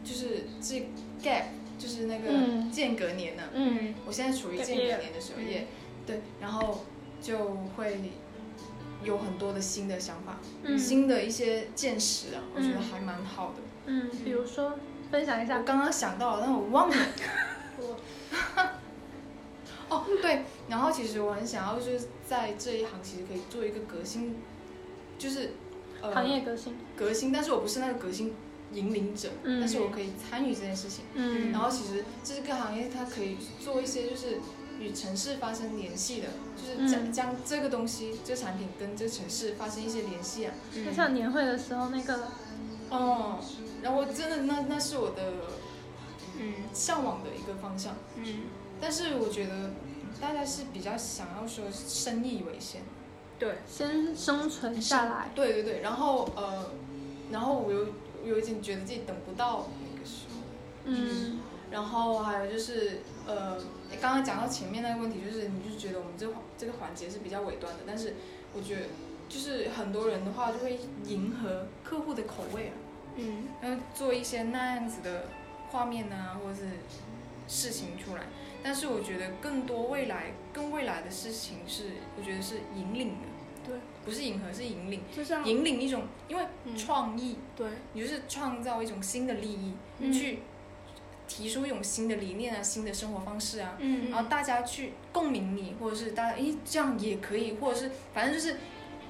[0.05, 0.89] 就是这
[1.23, 1.45] gap，
[1.79, 2.71] 就是那个嗯。
[2.71, 3.95] 间隔年呢、嗯。
[4.07, 5.67] 我现在处于间隔年的时候，也
[6.07, 6.85] 对，然后
[7.21, 8.01] 就会
[9.07, 13.55] 有很多的新的想法，嗯新的一些见识啊，我觉得嗯还蛮好的。
[13.87, 14.79] 嗯，比如说
[15.11, 15.59] 分享一下。
[15.59, 16.97] 我刚刚想到了，但我忘了。
[19.89, 24.35] 哦，对，然后其实我很想要，就是在这一行，其实可以做一个革新，
[25.17, 25.53] 就是
[26.03, 26.77] 呃行业革新。
[26.97, 28.35] 革新，但是我不是那个革新
[28.73, 31.05] 引领者，嗯但是我可以参与这件事情。
[31.15, 34.41] 嗯然后其实这个行业它可以做一些就是
[34.79, 37.13] 与城市发生联系的，就是将、嗯。
[37.13, 40.55] 将这个东西、这个产品跟这个城市发生一些联系啊。
[40.75, 42.29] 就像年会的时候那个，
[42.91, 43.39] 哦，
[43.83, 45.33] 然后真的那那是我的
[46.39, 46.55] 嗯。
[46.73, 47.95] 向往的一个方向。
[48.17, 48.43] 嗯。
[48.81, 49.71] 但是我觉得
[50.21, 52.83] 大家是比较想要说生意为先，
[53.39, 55.31] 对，先生存下来。
[55.35, 56.71] 对对对，然后呃，
[57.31, 57.87] 然后我有
[58.23, 60.41] 我有一点觉得自己等不到那个时候，
[60.85, 61.39] 嗯。
[61.69, 63.59] 然后还有就是呃，
[64.01, 68.15] 刚刚讲到前面那个问题，就是你就觉得我们这环这个环节是比较尾端的，但是
[68.55, 68.83] 我觉得
[69.29, 72.75] 就是很多人的话就会迎合客户的口味啊，
[73.17, 73.49] 嗯。
[73.61, 75.25] 然后做一些那样子的
[75.71, 76.69] 画面啊，或者是
[77.49, 78.23] 事情出来。
[78.63, 81.85] 但是我觉得更多未来更未来的事情是，
[82.17, 83.27] 我觉得是引领的，
[83.65, 86.77] 对，不是迎合，是引领，就像引领一种，因为嗯。
[86.77, 90.13] 创意，对，你就是创造一种新的利益，嗯。
[90.13, 90.41] 去
[91.29, 98.57] 提出一种新的理念啊，新的生活方式啊，嗯然后大家去共鸣你，或者是大家诶这样也可以，或者是反正就是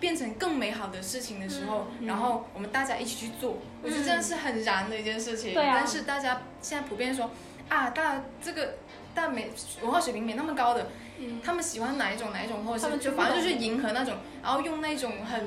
[0.00, 5.55] 变成更美好的事情的时候，嗯然后我们大家一起去做，我觉得这样是很燃的一件事情。
[5.55, 7.31] 对啊但是大家现在普遍说
[7.68, 8.74] 啊，大这个
[9.14, 9.50] 大没
[9.83, 11.40] 文化水平没那么高的，嗯。
[11.42, 15.44] 他们喜欢哪一种哪一种，或者是反正就是迎合那种，然后用那种很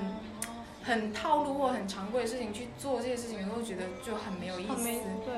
[0.82, 4.84] 很套路或很常规的事情去做这些事情，我会觉得就很没有意思。
[5.24, 5.34] 对，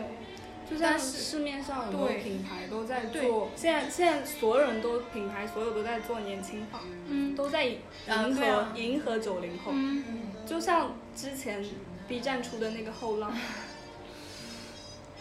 [0.72, 6.80] 就像市面上很多对品牌都在做，现在现在所有人都品牌所有都在做年轻化，
[7.10, 9.74] 嗯都在迎迎合、啊啊迎合九零后，
[10.48, 11.62] 就像之前
[12.08, 13.38] B 站出的那个后浪，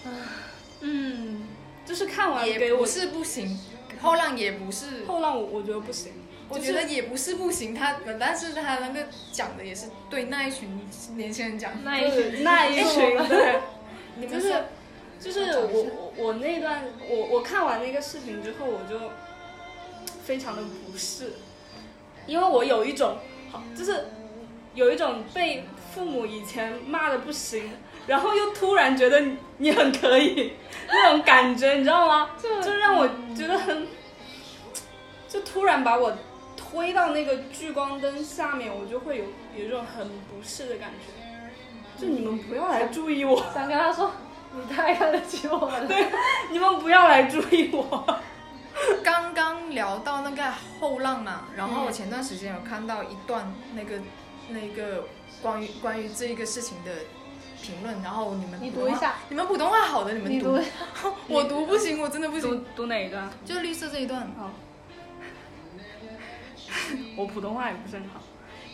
[0.82, 1.42] 嗯，
[1.84, 3.58] 就是看完给我也不是不行，
[4.00, 6.12] 后浪也不是，后浪我我觉得不行，
[6.48, 10.80] 我觉得也不是不行，他但是他那个讲的也是对那一群
[11.16, 13.58] 年轻人讲，就那一群那一群对。
[14.16, 14.64] 你们就是
[15.20, 18.98] 就是我我我那段我我看完那个视频之后，我就
[20.24, 21.34] 非常的不适，
[22.26, 23.18] 因为我有一种
[23.52, 24.06] 好就是
[24.74, 27.70] 有一种被父母以前骂的不行，
[28.06, 30.54] 然后又突然觉得你你很可以
[30.88, 32.30] 那种感觉，你知道吗？
[32.42, 33.06] 就就让我
[33.36, 33.86] 觉得很，
[35.28, 36.16] 就突然把我
[36.56, 39.24] 推到那个聚光灯下面，我就会有
[39.56, 42.00] 有一种很不适的感觉。
[42.00, 44.12] 就你们不要来注意我，想跟他说，
[44.54, 45.86] 你太看得起我了。
[45.86, 46.06] 对，
[46.50, 48.20] 你们不要来注意我。
[49.04, 50.42] 刚刚聊到那个
[50.78, 54.00] 后浪嘛，然后我前段时间有看到一段那个
[54.48, 55.04] 那个
[55.42, 56.90] 关于关于这个事情的
[57.60, 60.58] 评论，然后你们你读一下，你们普通话好的你们你读
[61.28, 63.28] 我读不行，我真的不行，读哪一段？
[63.44, 64.50] 就是绿色这一段，好，
[67.16, 68.20] 我普通话也不是很好。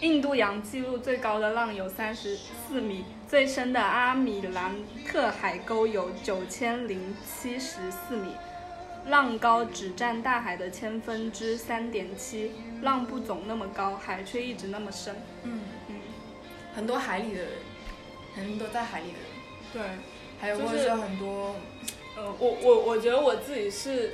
[0.00, 4.72] 印度洋记录最高的浪有三十四米，最深的阿米兰
[5.04, 8.32] 特海沟有九千零七十四米，
[9.08, 15.16] 浪高只占大海的千分之三点七，浪不总那么高，海却一直那么深。
[15.42, 15.96] 嗯，嗯，
[16.74, 17.50] 很多海里的人，
[18.36, 19.26] 很多在海里的人，
[19.72, 19.82] 对，
[20.40, 21.56] 还有就是或者说很多，
[22.16, 24.12] 呃，我我我觉得我自己是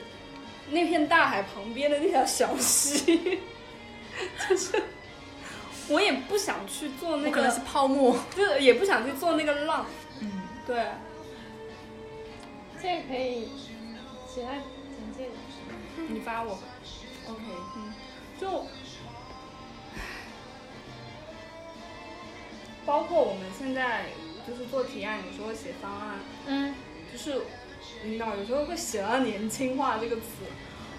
[0.71, 3.41] 那片大海旁边的那条小溪，
[4.49, 4.83] 就是
[5.89, 9.87] 我也不想去做那个可能是，泡沫， 就是也不想去做那个浪，
[10.21, 10.87] 嗯，对，
[12.81, 13.49] 这个可以
[14.33, 15.33] 写在简介里。
[16.09, 16.63] 你发我吧
[17.29, 17.43] ，，OK，
[17.77, 17.93] 嗯。
[18.41, 18.49] 就
[22.85, 24.07] 包括我们现在
[24.47, 26.75] 就是做提案，有时候写方案，嗯，
[27.13, 27.43] 就是
[28.05, 30.23] 领导有时候会写到“年轻化”这个词，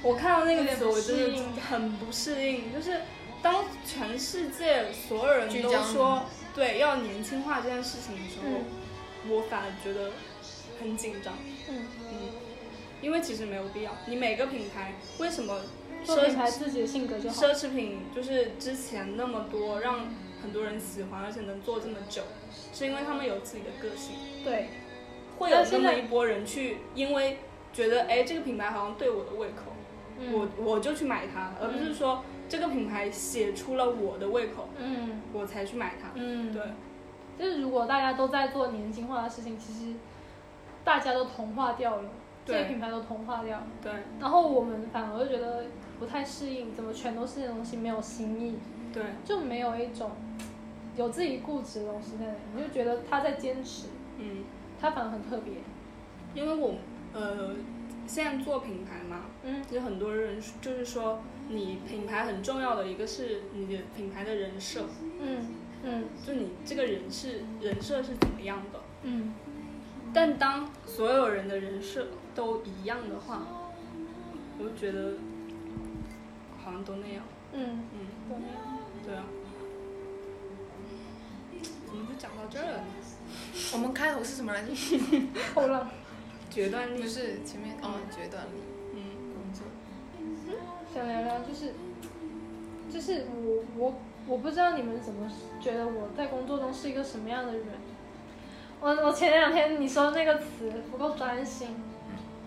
[0.01, 2.73] 我看到那个词，我真的很不适应。
[2.73, 3.01] 就是
[3.43, 6.23] 当全世界所有人都说
[6.55, 8.63] 对要年轻化这件事情的时候，嗯
[9.29, 10.11] 我反而觉得
[10.81, 11.33] 很紧张。
[11.69, 12.15] 嗯，嗯，
[13.01, 13.91] 因为其实没有必要。
[14.05, 15.61] 你每个品牌为什么
[16.03, 17.41] 做奢自己的性格就好。
[17.41, 20.07] 奢侈品就是之前那么多，让
[20.41, 22.23] 很多人喜欢，而且能做这么久，
[22.73, 24.15] 是因为他们有自己的个性。
[24.43, 24.67] 对，
[25.37, 27.37] 会有那么一波人去，因为
[27.71, 29.71] 觉得哎这个品牌好像对我的胃口，
[30.19, 35.19] 嗯我我就去买它，而不是说这个品牌写出了我的胃口，嗯。
[35.33, 36.09] 我才去买它。
[36.13, 36.61] 嗯，对，
[37.39, 39.95] 就是如果大家都在做年轻化的事情，其实
[40.83, 42.09] 大家都同化掉了，
[42.45, 43.91] 这些品牌都同化掉了，对。
[44.19, 45.65] 然后我们反而会觉得
[45.97, 48.59] 不太适应，怎么全都是这东西，没有新意，
[48.93, 49.01] 对。
[49.25, 50.11] 就没有一种
[50.95, 53.87] 有自己固执的东西在那里，你就觉得他在坚持，
[54.19, 54.43] 嗯，
[54.79, 55.55] 他反而很特别。
[56.35, 56.75] 因为我
[57.13, 57.55] 呃
[58.05, 59.63] 现在做品牌嘛，嗯。
[59.67, 64.85] 其实很多人就是说你品牌很重要的一个是你的品牌的人设，
[65.21, 65.47] 嗯
[65.83, 68.79] 嗯就你这个人是人设是怎么样的。
[69.03, 69.33] 嗯
[70.13, 73.41] 但当所有人的人设都一样的话，
[74.59, 75.13] 我就觉得
[76.63, 77.23] 好像都那样。
[77.51, 78.77] 嗯，嗯，都那样。
[79.05, 79.23] 对啊。
[81.85, 82.85] 怎么就讲到这儿了呢？
[83.73, 84.71] 我们开头是什么来着？
[85.55, 85.89] 后浪。
[86.49, 87.07] 决断力不。
[87.07, 88.59] 是前面哦，决断力。
[90.93, 91.73] 想聊聊，就是
[92.91, 93.95] 就是我我
[94.27, 95.27] 我不知道你们怎么
[95.59, 97.65] 觉得我在工作中是一个什么样的人。
[98.79, 101.69] 我我前两天你说那个词不够专心，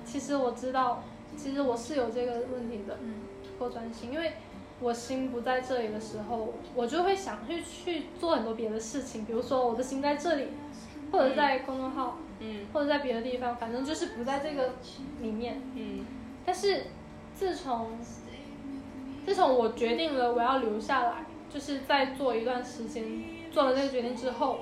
[0.05, 1.03] 其实我知道，
[1.37, 3.15] 其实我是有这个问题的，嗯
[3.59, 4.35] 不够专心，因为
[4.79, 10.49] 我心不在这里的时候，我就会想去去做很多别的事情，比如说我的心在这里，
[11.11, 14.75] 或者在公众号，嗯或者在别的地方，反正就是不在这个
[15.21, 15.61] 里面。
[15.75, 16.05] 嗯
[16.45, 16.85] 但是
[17.35, 17.99] 自从
[19.27, 23.05] 自从我决定了我要留下来，就是在做一段时间，
[23.51, 24.61] 做了这个决定之后，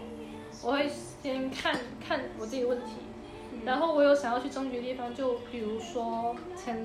[0.62, 2.94] 我会先看看我自己的问题，
[3.66, 6.82] 然后我有想要去争取的地方，就比如说前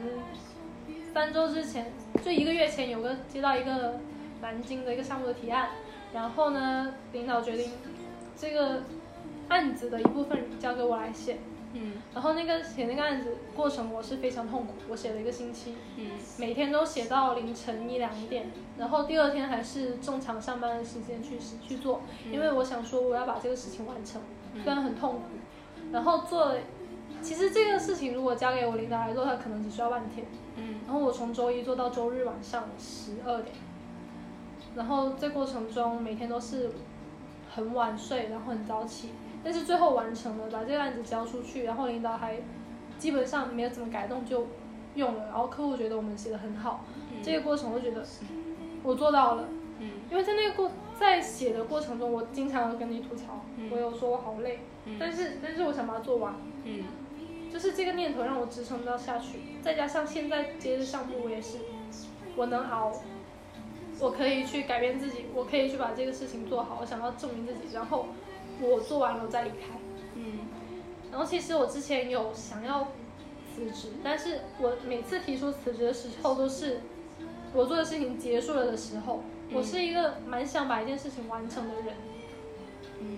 [1.14, 3.98] 三周之前，就一个月前有个接到一个
[4.42, 5.70] 南京的一个项目的提案，
[6.14, 7.72] 然后呢，领导决定
[8.36, 8.84] 这个
[9.48, 11.38] 案子的一部分交给我来写，
[11.74, 11.94] 嗯。
[12.14, 16.12] 然后那个写那个案子过程我是非常痛苦，我写了一个星期，嗯。
[16.38, 22.02] 每天都写到凌晨一两点，然后第二天还是正常上班的时间去去做，
[22.32, 24.22] 因为我想说我要把这个事情完成，
[24.64, 25.22] 虽然很痛苦，
[25.92, 26.60] 然后做了，
[27.22, 30.76] 其实这个事情如果交给我领导来做，他可能只需要半天，嗯。
[30.86, 33.56] 然后我从周一做到周日晚上十二点，
[34.76, 36.72] 然后这过程中每天都是
[37.54, 39.10] 很晚睡，然后很早起，
[39.44, 42.38] 但是最后完成了，把这个案子交出去，然后领导还
[42.98, 44.48] 基本上没有怎么改动就
[44.96, 46.84] 用了，然后客户觉得我们写的很好，
[47.24, 48.06] 这个过程我就觉得
[48.84, 49.46] 我做到了，
[49.80, 49.92] 嗯。
[50.12, 53.70] 因为在那个过在写的过程中，我经常跟你吐槽，嗯。
[53.72, 54.60] 我有说我好累，
[55.00, 56.84] 但是但是我想把它做完，嗯。
[57.52, 61.58] 就是这个念头让我支撑到下去，再加上现在接的项目我也是，
[62.36, 62.92] 我能熬，
[64.00, 68.06] 我可以去改变自己，我可以去把这个事情做好，我想要证明自己，然后
[68.62, 69.78] 我做完了我再离开。
[70.16, 70.40] 嗯
[71.12, 72.88] 然后其实我之前有想要
[73.56, 76.82] 辞职，但是我每次提出辞职的时候都是
[77.54, 81.96] 我做的事情结束了的时候，我是一个蛮想把一件事情完成的人，
[83.02, 83.18] 嗯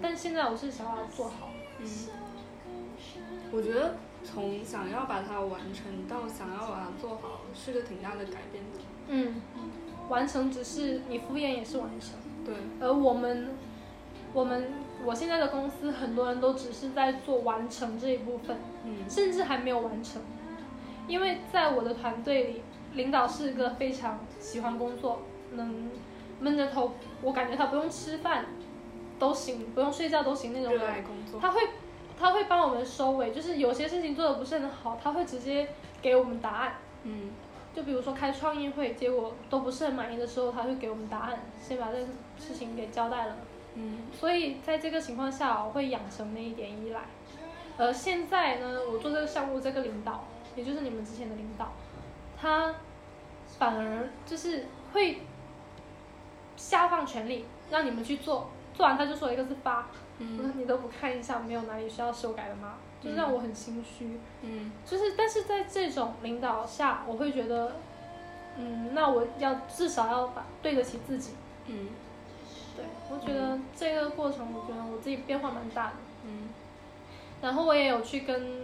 [0.00, 1.50] 但现在我是想把它做好。
[1.80, 1.88] 嗯，
[3.50, 8.80] 我觉得从想要把它完成到想要把它做好，是个挺大的改变的。
[9.08, 9.42] 嗯，
[10.08, 12.10] 完成只是你敷衍也是完成。
[12.44, 13.50] 对，而我们，
[14.32, 14.72] 我们
[15.04, 20.22] 我现在的公司很多人都只是在做完成这一部分，嗯甚至还没有完成。
[21.08, 22.62] 因为在我的团队里，
[22.94, 25.22] 领导是一个非常喜欢工作，
[25.52, 25.90] 能
[26.40, 28.46] 闷着头，我感觉他不用吃饭
[29.18, 30.88] 都行，不用睡觉都行那种热人。
[30.88, 31.40] 爱工作。
[31.40, 31.60] 他会
[32.18, 35.68] 他会帮我们收尾，就是有些事情做的不是很好，他会直接
[36.00, 36.74] 给我们答案。
[37.04, 37.30] 嗯
[37.74, 42.06] 就比如说开创意会，结果都不是很满意的时候，他会给我们答案，先把这个
[42.38, 43.36] 事情给交代了。
[43.74, 47.00] 嗯所以在这个情况下，我会养成那一点依赖。
[47.78, 51.72] 而现在呢，我做这个项目，这个领导，也就是你们之前的领导，
[52.38, 52.74] 他
[53.58, 55.22] 反而就是会
[56.56, 59.86] 下放权力让你们去做，做完他就说一个字发，
[60.18, 62.74] 嗯你都不看一下，没有哪里需要修改的吗？
[63.00, 64.20] 就是让我很心虚。
[64.42, 67.76] 嗯就是，但是在这种领导下，我会觉得，
[68.58, 71.32] 嗯，那我要至少要把对得起自己。
[71.66, 71.88] 嗯对，
[73.12, 75.92] 我觉得这这个过程，我觉得我自己变化蛮大的。
[76.24, 76.48] 嗯
[77.42, 78.60] 然后我也有去跟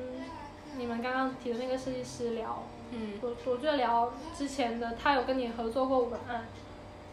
[0.76, 6.44] 你们刚刚提的那个设计师聊，嗯我我就聊之前的，他有跟你合作过文案，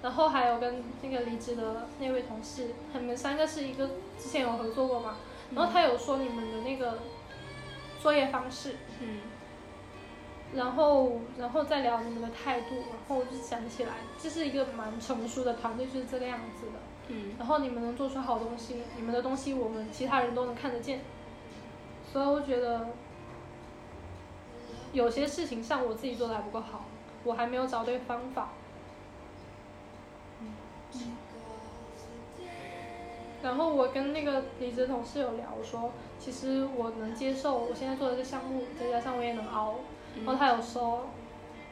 [0.03, 5.15] 然后还有跟那个离职的那位同事，他们三个是一个之前有合作过嘛，
[5.55, 6.99] 然后他有说你们的那个
[7.99, 9.21] 作业方式，嗯
[10.53, 16.73] 然后然后再聊你们的态度，然后我就想起来，这是一个蛮成熟的团队，就是这个样子的。
[17.07, 21.01] 嗯然后你们能做出好东西，你们的东西我们其他人都能看得见，
[22.11, 22.87] 所以我觉得
[24.93, 26.85] 有些事情像我自己做的还不够好，
[27.23, 28.49] 我还没有找对方法。
[33.43, 39.75] 然后我跟那个离职同事有聊说，其实我能接受我现在做的这个项目，再加上我也能熬。
[40.17, 41.09] 然后他有说，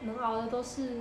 [0.02, 1.00] 能熬的都是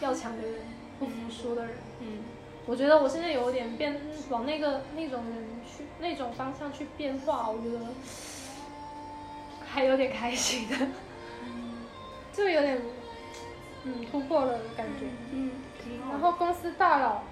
[0.00, 0.60] 要强的人，
[0.98, 1.74] 不服输的人。
[2.00, 2.20] 嗯
[2.66, 4.00] 我觉得我现在有点变
[4.30, 7.80] 往那个那种人去那种方向去变化，我觉得
[9.66, 10.76] 还有点开心的，
[12.32, 12.80] 就有点
[13.84, 15.06] 嗯突破了的感觉。
[15.32, 15.50] 嗯。
[16.10, 17.22] 然后公司大佬，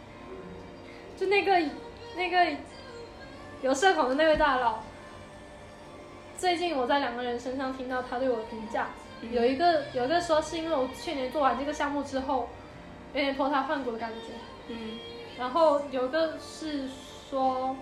[1.17, 1.59] 就那个
[2.15, 2.55] 那个
[3.63, 4.81] 有社恐的那位大佬，
[6.37, 8.89] 最近我在两个人身上听到他对我的评价，
[9.23, 12.51] 嗯有一个有一个说是因为我去年做完这个项目之后，
[13.15, 14.35] 有点脱胎换骨的感觉。
[14.69, 14.99] 嗯
[15.43, 16.89] 然后有个是
[17.29, 17.75] 说，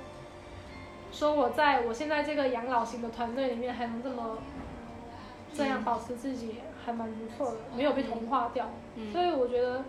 [1.13, 4.39] 说我在我现在这个养老型的团队里面还能这么
[5.53, 8.71] 这样保持自己，还蛮不错的，没有被同化掉。
[8.97, 9.85] 嗯所以我觉得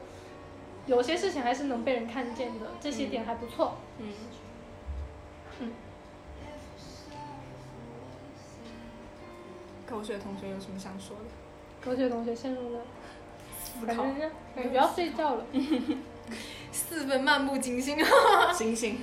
[0.85, 3.75] 有些事情还是能被人看见的，这些点还不错。
[3.99, 4.13] 嗯
[5.61, 5.71] 嗯。
[9.89, 11.89] 狗血同学有什么想说的？
[11.89, 12.81] 狗血同学陷入了
[13.85, 15.45] 感觉要睡觉了。
[16.71, 17.97] 四分漫不经心。
[18.53, 18.99] 醒醒。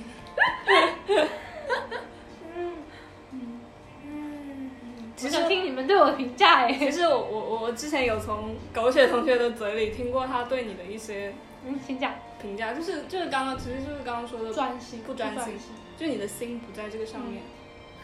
[5.20, 6.72] 我想听你们对我的评价哎。
[6.74, 11.35] 其实我我我之前有从狗血同学的嘴里听过他对你的一些
[11.66, 12.14] 嗯，请讲。
[12.41, 15.72] 评价，就是就是刚刚其实就是刚刚说的专心，不专心心。
[15.99, 17.43] 就你的心不在这个上面，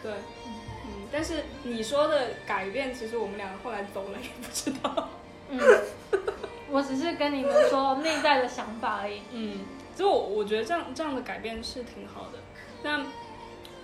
[0.03, 0.11] 对，
[0.45, 5.09] 嗯，但是你说的改变，其实我们两个后来走了也不知道，
[5.49, 5.57] 嗯，
[6.69, 9.21] 我只是跟你们说内在的想法而已。
[9.31, 9.59] 嗯，
[9.95, 12.39] 就我我觉得这样这样的改变是挺好的，
[12.83, 13.05] 那，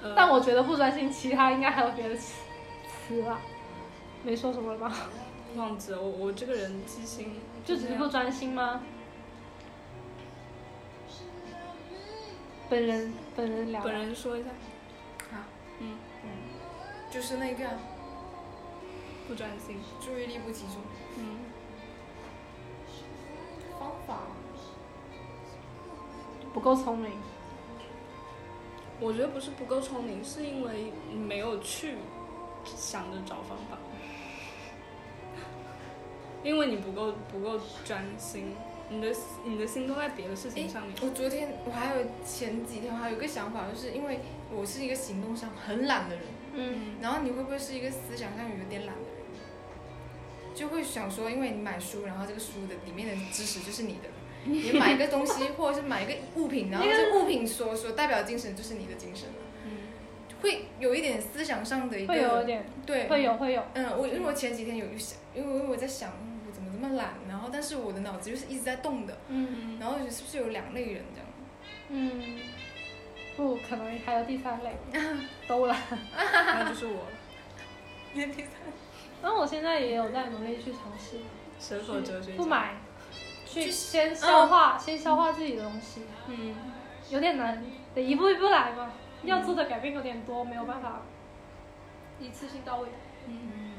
[0.02, 2.34] 呃，但我觉得不专心，其他应该还有别的词
[3.08, 3.40] 词吧？
[4.24, 4.92] 没说什么了吧？
[5.56, 7.34] 忘记了，我我这个人记性
[7.66, 8.82] 就只是不专心吗？
[12.70, 14.50] 本人本人聊，本人说一下，
[15.34, 15.46] 啊，
[15.80, 15.98] 嗯，
[17.12, 17.66] 就是那个
[19.28, 20.78] 不专心，注意力不集中。
[23.82, 24.22] 嗯方法
[26.54, 27.12] 不够聪明。
[29.00, 31.96] 我觉得不是不够聪明，是因为你没有去
[32.64, 33.78] 想着找方法，
[36.44, 38.54] 因为你不够不够专心，
[38.90, 39.12] 你的
[39.44, 40.96] 你的心都在别的事情上面。
[41.02, 44.20] 我昨天我还有前几天我还有一个想法，就是因为
[44.54, 49.11] 我是一个行动上很懒的人，嗯，然后你会不会是一个思想上有点懒的人？
[50.56, 54.10] 就会想说，因为你买书，然后这个书的里面的知识就是你的，
[54.46, 59.28] 你买一个东西或者是买一个物品，然后这个物品所所代表的精神就是你的精神。
[59.30, 59.36] 了，
[59.66, 59.72] 嗯。
[60.42, 63.64] 会有一点思想上的一个会有一点，对，会有会有。
[63.74, 66.10] 嗯，我因为我前几天有想，因为因为我在想
[66.48, 69.78] 我怎么这么懒，然后但是我的脑子就是一直在动的，嗯。
[69.80, 71.28] 然后是不是有两类人这样？
[71.90, 72.40] 嗯，
[73.36, 74.76] 不可能还有第三类，
[75.48, 75.78] 都懒。
[76.18, 77.08] 那就是我了，
[78.14, 78.52] 第三
[79.22, 81.18] 然后我现在也有在努力去尝试，
[81.60, 82.76] 蛇口哲学不，买，
[83.46, 86.56] 去去先消化，先消化自己的东西，嗯。
[87.10, 87.62] 有点难，
[87.94, 88.94] 得一步一步来嘛。
[89.24, 91.02] 要做的改变有点多，没有办法。
[92.22, 92.88] 一次性到位。
[93.28, 93.74] 嗯，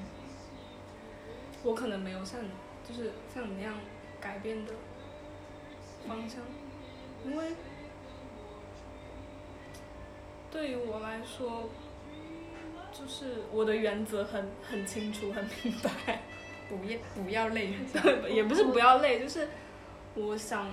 [1.62, 2.50] 我可能没有像你，
[2.86, 3.72] 就是像你那样
[4.20, 4.74] 改变的
[6.06, 6.40] 方向，
[7.24, 7.54] 因为
[10.50, 11.70] 对于我来说，
[12.92, 16.22] 就是我的原则很很清楚、很明白。
[16.68, 17.74] 不要不要累，
[18.32, 19.46] 也不是不要累，就是
[20.14, 20.70] 我想，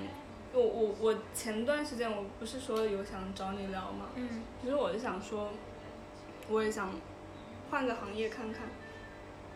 [0.54, 4.10] 我我我前段时间我不是说有想找你聊吗？
[4.16, 5.50] 嗯其实我是想说，
[6.48, 6.90] 我也想
[7.70, 8.70] 换个行业看看，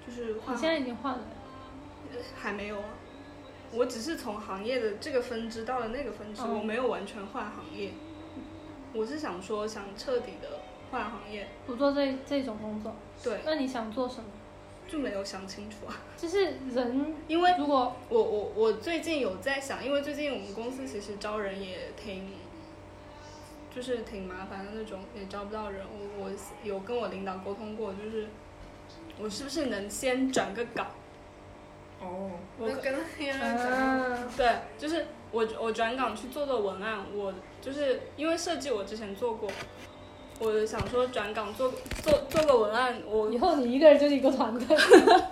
[0.05, 1.23] 就是换你现在已经换了，
[2.35, 2.89] 还没有啊，
[3.71, 7.91] 我只是从行业的这个分支到了那个分支，嗯我没有完全换行业。
[8.93, 10.59] 我是想说，想彻底的
[10.93, 12.93] 换行业，不做这这种工作。
[13.23, 14.25] 对，那你想做什么？
[14.87, 15.97] 就没有想清楚啊。
[16.15, 22.29] 就是人因为如果我我我最近有在想，因为最近我们公司其实招人也挺，
[23.75, 25.81] 就是挺麻烦的那种，也招不到人。
[25.83, 26.31] 我我
[26.63, 28.27] 有跟我领导沟通过，就是
[29.19, 30.85] 我是不是能先转个岗？
[31.99, 32.29] 哦，
[32.59, 39.49] 我跟黑人讲，啊，对，就是我我转岗去做做文案，我就是因为设计我之前做过，
[40.43, 41.71] 我想说转岗做
[42.03, 44.77] 做做个文案，我以后你一个人就是一个团队。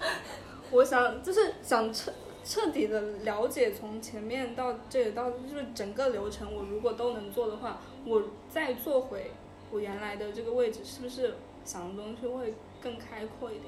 [0.71, 9.31] 我想就是想彻彻底的了解从前面到这里到就是整个流程，我如果都能做的话，我再做回
[9.69, 11.35] 我原来的这个位置，是不是
[11.65, 13.65] 想的东西会更开阔一点？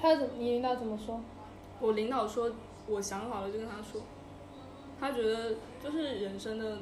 [0.00, 0.30] 他怎？
[0.38, 1.20] 你领导怎么说？
[1.80, 2.50] 我领导说，
[2.86, 4.00] 我想好了就跟他说，
[5.00, 6.78] 他觉得就是人生的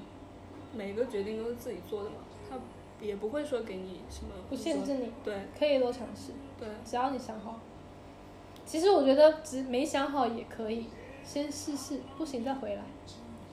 [0.74, 2.25] 每个决定都是自己做的嘛，他
[3.00, 7.60] 也不会说给你什么不限制你，对可以多尝试，对，只要你想好。
[8.64, 10.86] 其实我觉得只没想好也可以，
[11.24, 12.82] 先试试，不行再回来。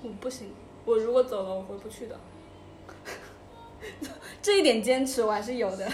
[0.02, 0.52] 我不行，
[0.86, 2.20] 我如果走了我回不去的，
[4.42, 5.88] 这一点坚持我还是有的。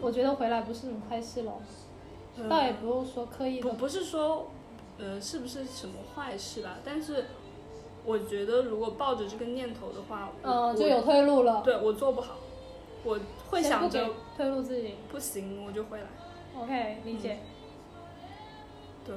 [0.00, 1.60] 我觉得回来不是什么坏事咯，
[2.48, 3.68] 倒也不用说刻意的。
[3.68, 4.50] 不不是说，
[4.96, 6.78] 呃，是不是什么坏事吧？
[6.84, 7.26] 但是
[8.04, 11.62] 我觉得如果抱着这个念头的话，我嗯，就有退路了。
[11.64, 12.36] 对我做不好，
[13.04, 13.18] 我
[13.50, 14.94] 会想着退路自己。
[15.10, 16.06] 不行我就回来。
[16.58, 17.38] OK，理解。
[19.06, 19.14] 对，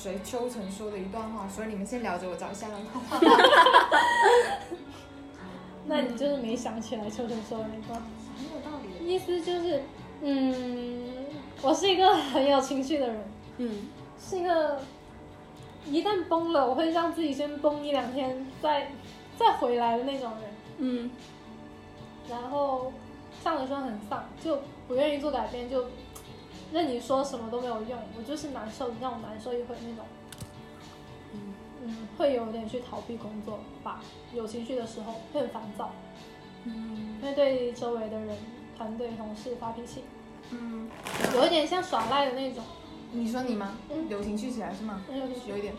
[0.00, 3.18] 谁秋晨说的一段话，所以你们先聊着，我找一下那段话。
[5.86, 8.00] 那你就是没想起来秋晨说的那段。
[8.36, 9.04] 很有道理。
[9.04, 9.82] 意思就是，
[10.22, 11.26] 嗯，
[11.62, 13.24] 我是一个很有情绪的人，
[13.56, 13.88] 嗯，
[14.20, 14.80] 是一个
[15.86, 18.92] 一旦崩了，我会让自己先崩一两天，再
[19.36, 20.50] 再回来的那种人。
[20.78, 21.10] 嗯，
[22.30, 22.92] 然后
[23.42, 25.86] 上的时候很丧，就不愿意做改变，就
[26.72, 30.04] 任你说什么都没有用，我就是难受，你让我难受一会那种。
[31.32, 31.40] 嗯
[31.84, 34.00] 嗯，会有点去逃避工作吧，
[34.34, 35.90] 有情绪的时候会很烦躁，
[36.64, 38.36] 嗯，会对周围的人、
[38.76, 40.04] 团队、同事发脾气，
[40.50, 40.88] 嗯，
[41.34, 42.62] 有一点像耍赖的那种。
[43.12, 43.72] 你说你吗？
[43.90, 45.00] 嗯有情绪起来是吗？
[45.08, 45.74] 很有情绪有一点，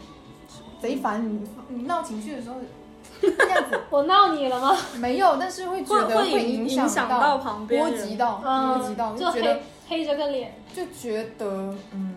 [0.82, 1.48] 贼烦你。
[1.68, 2.56] 你闹情绪的时候
[3.22, 4.76] 这样子我闹你了吗？
[4.98, 9.60] 没有，但是会觉得会会影影响到到旁边波及到，嗯，波及到，就就觉得
[9.90, 10.54] 黑黑着个脸。
[10.74, 12.14] 就觉得嗯，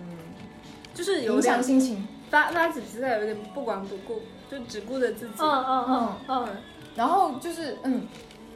[0.94, 2.06] 就是有影响点心情。
[2.30, 5.34] 发发起脾气来有点不管不顾，就只顾着自己。
[5.38, 6.48] 嗯嗯嗯嗯，
[6.94, 8.06] 然后就是嗯，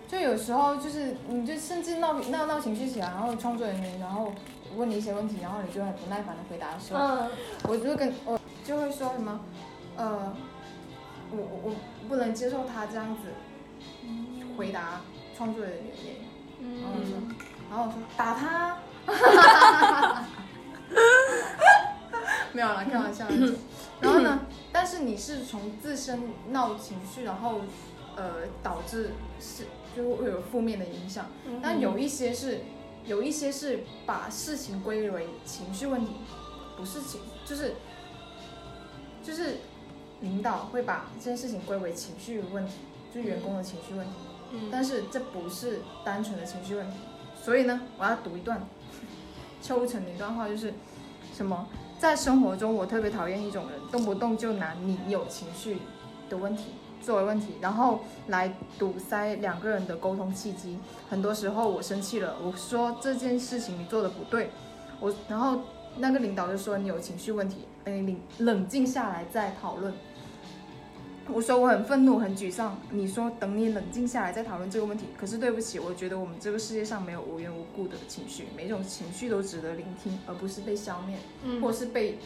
[0.09, 4.33] 就有时候就是你就甚至闹闹闹情绪起来，然后创作人员然后
[4.77, 7.31] 问你一些问题，然后你就很不耐烦的回答的时候，嗯
[7.69, 9.41] 我就跟我就会说什么，
[9.97, 10.35] 呃，
[11.31, 13.29] 我我我不能接受他这样子
[14.57, 15.03] 回答
[15.37, 15.93] 创作人员
[16.61, 17.13] 嗯，然后我说，
[17.69, 18.79] 然后我说打他，
[22.53, 23.35] 没有啦，开玩笑的。
[24.01, 24.41] 然后呢，
[24.73, 27.61] 但是你是从自身闹情绪，然后
[28.17, 29.65] 呃导致是
[29.97, 31.27] 就会有负面的影响。
[31.47, 32.61] 嗯，但有一些是
[33.05, 36.17] 有一些是把事情归为情绪问题，
[36.77, 37.75] 不是情，就是
[39.23, 39.59] 就是
[40.21, 42.75] 领导会把这件事情归为情绪问题，
[43.15, 44.13] 就是员工的情绪问题。
[44.53, 46.97] 嗯但是这不是单纯的情绪问题，
[47.43, 48.61] 所以呢，我要读一段
[49.67, 50.73] 抽成的一段话，就是
[51.35, 51.67] 什么，
[51.99, 55.79] 在生活中我特别讨厌一种人，动不动就拿你有情绪
[56.31, 56.67] 的问题
[57.03, 57.99] 作为问题，然后
[58.29, 60.79] 来堵塞两个人的沟通契机。
[61.11, 64.51] 很多时候我生气了，我说这件事情你做的不对，
[65.01, 65.59] 我然后
[65.97, 69.93] 那个领导就说你有情绪问题，哎，你冷静下来再讨论。
[71.33, 72.79] 我说我很愤怒、很沮丧。
[72.91, 75.07] 你说等你冷静下来再讨论这个问题。
[75.19, 82.19] 可是对不起，我觉得我们这个世界上没有无缘无故的情绪，每种情绪都值得聆听，而不是被消灭，嗯或是被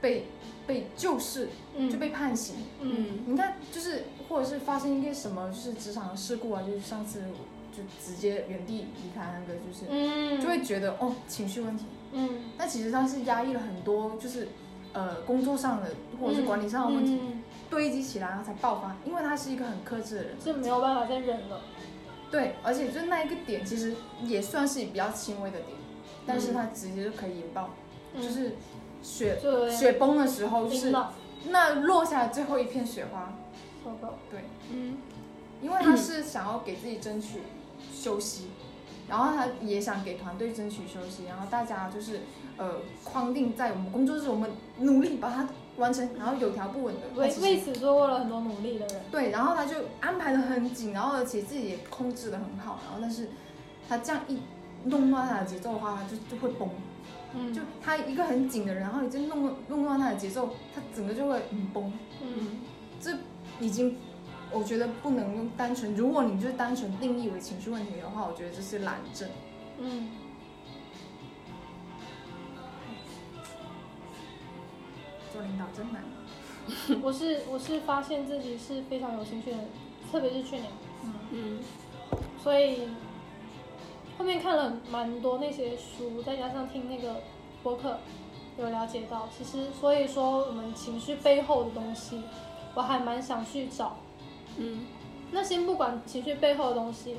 [0.00, 0.26] 被
[0.66, 2.56] 被就是嗯就被判刑。
[2.80, 7.20] 嗯你看，就是或者是发生一些什么，就是职场的事故啊，就是上次
[7.76, 11.84] 就直接原地离开那个，就是、嗯就会觉得哦情绪问题。
[12.12, 12.28] 嗯
[12.58, 14.48] 那其实他是压抑了很多，就是
[14.92, 17.39] 呃工作上的或者是管理上的问题、嗯
[17.70, 18.94] 堆积起来，然后才爆发。
[19.06, 21.60] 因为他是一个很克制的人，是没有办法再忍了。
[22.30, 23.94] 对，而且就那一个点其实
[24.24, 25.78] 也算是比较轻微的点，
[26.26, 27.70] 但是他直接就可以引爆，
[28.14, 28.56] 嗯就是
[29.02, 29.40] 雪
[29.70, 30.94] 雪崩的时候，就是，
[31.48, 33.32] 那落下来最后一片雪花。
[34.30, 34.40] 对。
[34.70, 34.98] 嗯
[35.62, 37.40] 因为他是想要给自己争取
[37.92, 38.46] 休息，
[39.08, 42.20] 然后他也想给团队争取休息，然后大家就是
[42.56, 45.46] 呃框定在我们工作日，我们努力把它
[45.80, 47.20] 完成，然后有条不紊的。
[47.20, 49.02] 为为此做过了很多努力的人。
[49.10, 53.30] 对，然后他就安排的很紧，然后而且自己也控制的很好，然后但是
[53.88, 54.38] 他这样一
[54.84, 56.68] 弄乱他的节奏的话，他就就会崩。
[57.32, 61.92] 嗯就他一个很紧的人，然后你就弄弄乱他的节奏，他整个就会很崩。
[62.22, 62.58] 嗯
[63.00, 63.12] 这
[63.60, 63.96] 已经，
[64.50, 69.28] 我觉得不能用单纯，如果你就是单纯定义为情绪问题的话，我觉得这是懒症。
[69.78, 70.08] 嗯
[75.40, 76.04] 做领导真难。
[77.02, 79.66] 我是我是发现自己是非常有情绪的人，
[80.12, 80.66] 特别是去年，
[81.32, 81.58] 嗯
[82.42, 82.88] 所以
[84.18, 87.22] 后面看了蛮多那些书，再加上听那个
[87.62, 87.98] 播客，
[88.58, 92.22] 有了解到，其实所以说我们情绪背后的东西，
[92.74, 93.96] 我还蛮想去找。
[94.58, 94.84] 嗯
[95.32, 97.16] 那先不管情绪背后的东西，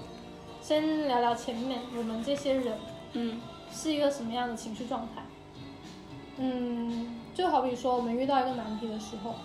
[0.61, 2.77] 先聊聊前面我们这些人
[3.13, 3.41] 嗯
[3.71, 5.23] 是一个什么样的情绪状态。
[6.37, 9.35] 嗯，就好比说我们遇到一个难题的时候，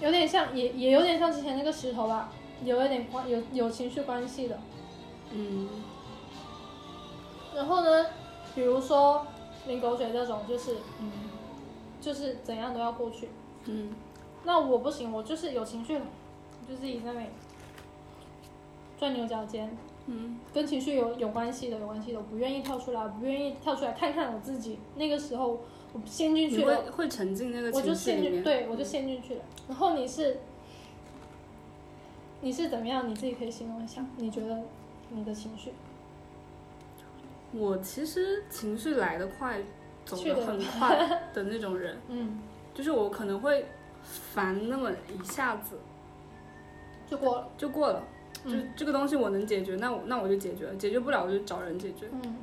[0.00, 2.30] 有点像，也也有点像之前那个石头吧，
[2.64, 4.58] 有一点关有有情绪关系的。
[5.32, 5.68] 嗯
[7.54, 8.06] 然后呢，
[8.54, 9.26] 比如说
[9.66, 11.10] 淋狗水这种，就是嗯，
[12.00, 13.28] 就是怎样都要过去。
[13.64, 13.92] 嗯
[14.44, 16.04] 那我不行，我就是有情绪了，
[16.68, 17.26] 就自己在那里
[18.98, 19.76] 钻牛角尖，
[20.12, 24.78] 嗯跟情绪有有关系的，有关系的，我不愿意跳出来，我不愿意跳出来看看我自己。
[24.96, 25.60] 那个时候
[25.92, 28.32] 我陷进去了，会沉浸那个我就情绪里面。
[28.32, 29.44] 陷进，对我就陷进去了。
[29.68, 30.40] 然后你是
[32.40, 33.08] 你是怎么样？
[33.08, 34.58] 你自己可以形容一下，你觉得
[35.10, 35.72] 你的情绪？
[37.52, 39.60] 我其实情绪来得快，
[40.04, 42.40] 走得很快的那种人， 嗯，
[42.74, 43.66] 就是我可能会
[44.02, 45.78] 烦那么一下子
[47.08, 47.48] 就过了。
[47.56, 48.02] 就过了。
[48.44, 48.72] 就嗯。
[48.76, 52.08] 这个东西我能解决，那我那我就解决了，解决不了我就找人解决。
[52.12, 52.36] 嗯。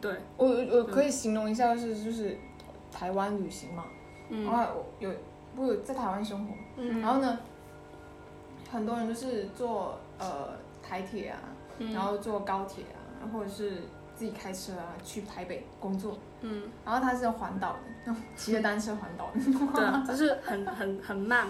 [0.00, 2.36] 对，我我可以形容一下，就是就是
[2.92, 3.84] 台湾旅行嘛，
[4.30, 5.10] 然嗯后我有
[5.56, 7.38] 我有在台湾生活，嗯，然后呢，
[8.70, 10.50] 很多人就是坐呃
[10.82, 11.38] 台铁啊，
[11.78, 11.92] 嗯。
[11.92, 13.72] 然后坐高铁啊，或者是
[14.14, 17.76] 自己开车啊去台北工作，嗯，然后他是环岛
[18.06, 19.40] 的，骑着单车环岛的，
[19.74, 21.48] 对啊， 就是很很很慢，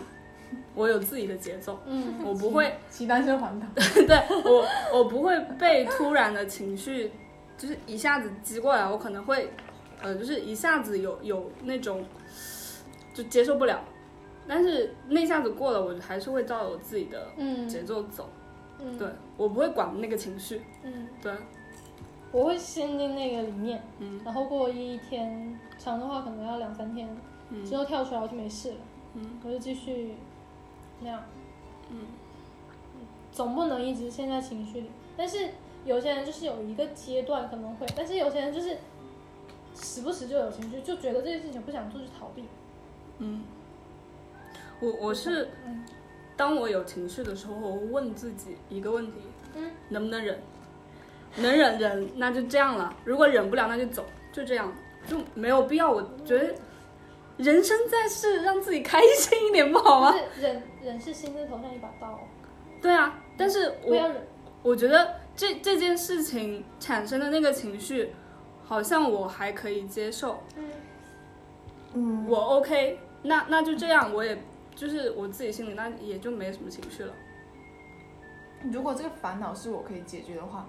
[0.75, 3.67] 我有自己的节奏，嗯我不会骑单车环岛。
[4.07, 7.11] 对我，我不会被突然的情绪，
[7.57, 9.51] 就是一下子激过来，我可能会，
[10.01, 12.05] 呃，就是一下子有有那种，
[13.15, 13.83] 就接受不了，
[14.47, 18.29] 但是那下子过了，我还是会照着我自己的嗯节奏走，
[18.79, 18.97] 嗯。
[18.97, 21.33] 对我不会管那个情绪，嗯，对，
[22.31, 27.09] 我会陷进那个里面，嗯然后过一天，长的话可能要两三天，
[27.65, 28.77] 之嗯后跳出来我就没事了，
[29.15, 30.15] 嗯我就继续
[31.01, 31.23] 那样，
[31.91, 31.99] 嗯
[33.33, 34.91] 总不能一直陷在情绪里。
[35.17, 35.51] 但是
[35.85, 38.77] 有些人就是有一个阶段可能会，但是有些人就是
[39.75, 42.45] 时不时就有情绪，就觉得这件事情不想做就逃避。
[43.19, 43.45] 嗯，
[44.81, 45.85] 我我是嗯
[46.37, 49.15] 当我有情绪的时候，我会问自己一个问题，
[49.55, 50.41] 嗯能不能忍？
[51.37, 54.73] 能忍忍，那就这样了；如果忍不了，那就走，就这样，
[55.07, 55.91] 就没有必要。
[55.91, 56.55] 我觉得
[57.39, 60.13] 人生在世，让自己开心一点不好吗？
[60.13, 62.21] 就是忍忍是心字头上一把刀，
[62.83, 64.27] 对啊，但是我不要忍。
[64.63, 68.13] 我觉得这这件事情产生的那个情绪，
[68.65, 70.65] 好像我还可以接受，嗯
[71.95, 74.37] 嗯，我 OK，那那就这样，我也
[74.75, 77.15] 就是我自己心里那也就没什么情绪了。
[78.73, 80.67] 如果这个烦恼是我可以解决的话，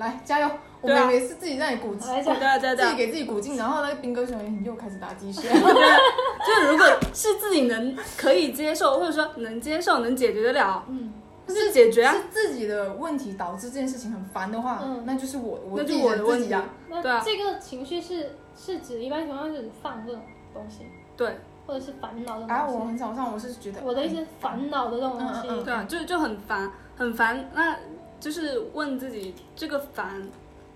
[0.00, 0.50] 来加油！
[0.80, 5.48] 我对啊们也是自己在鼓劲，对啊对啊对啊，自己给自己鼓劲，然后那个兵哥熊你又开始打鸡血。
[5.52, 11.12] 就如果是自己能可以接受，或者说能接受、能解决得了，嗯
[11.46, 12.12] 那就解决啊。
[12.14, 16.64] 是自己的问题导致这件事情很烦的话，嗯那就是我我那就我的问题啊。
[16.88, 20.22] 那对啊这个情绪是是指一般情况下是指放这种
[20.54, 20.86] 东西，
[21.16, 22.88] 对，或者是烦恼的啊，我东西。
[22.88, 27.50] 很少上，我是觉得我的一些烦恼的这种东西，对啊，就就很烦，很烦。
[27.52, 27.76] 那
[28.20, 30.28] 就是问自己，这个烦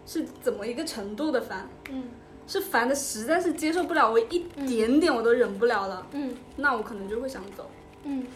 [0.07, 1.69] 是怎么一个程度的烦？
[1.91, 2.05] 嗯。
[2.47, 6.37] 是烦的实在是接受不了，我一点点我都忍不了了，嗯。
[6.57, 7.71] 那我可能就会想走，
[8.03, 8.27] 嗯，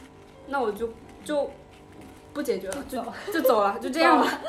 [0.47, 0.89] 那我就
[1.23, 1.51] 就
[2.33, 3.13] 不解决了，就走。
[3.35, 4.41] 就走了， 就这样吧，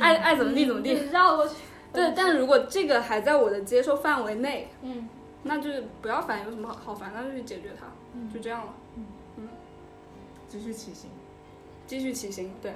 [0.00, 0.94] 爱爱怎么地怎么地。
[1.10, 1.56] 绕过去。
[1.92, 5.06] 对，但如果这个还在我的接受范围内，嗯。
[5.42, 7.86] 那就是不要烦，有什么好好烦，那就去解决它，
[8.32, 8.74] 就这样了，
[9.36, 9.48] 嗯。
[10.48, 11.10] 继续骑行。
[11.86, 12.50] 继续骑行。
[12.62, 12.72] 对，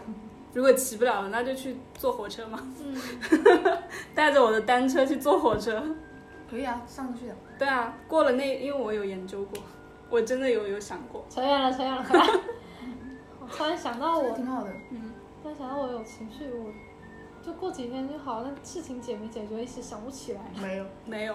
[0.56, 2.98] 如果骑不了了，那就去坐火车嘛，嗯，
[4.16, 5.82] 带着我的单车去坐火车。
[6.50, 7.34] 可以啊，上去的。
[7.58, 9.62] 对啊，过了那，因为我有研究过，
[10.08, 11.26] 我真的有有想过。
[11.28, 12.02] 扯远了，扯远了。
[13.38, 14.70] 我突然想到我，挺好的。
[15.42, 16.72] 突然想到我有情绪，我
[17.44, 20.40] 就过几天就好，但事情解没解决，一时想不起来。
[20.58, 21.34] 没有，没有。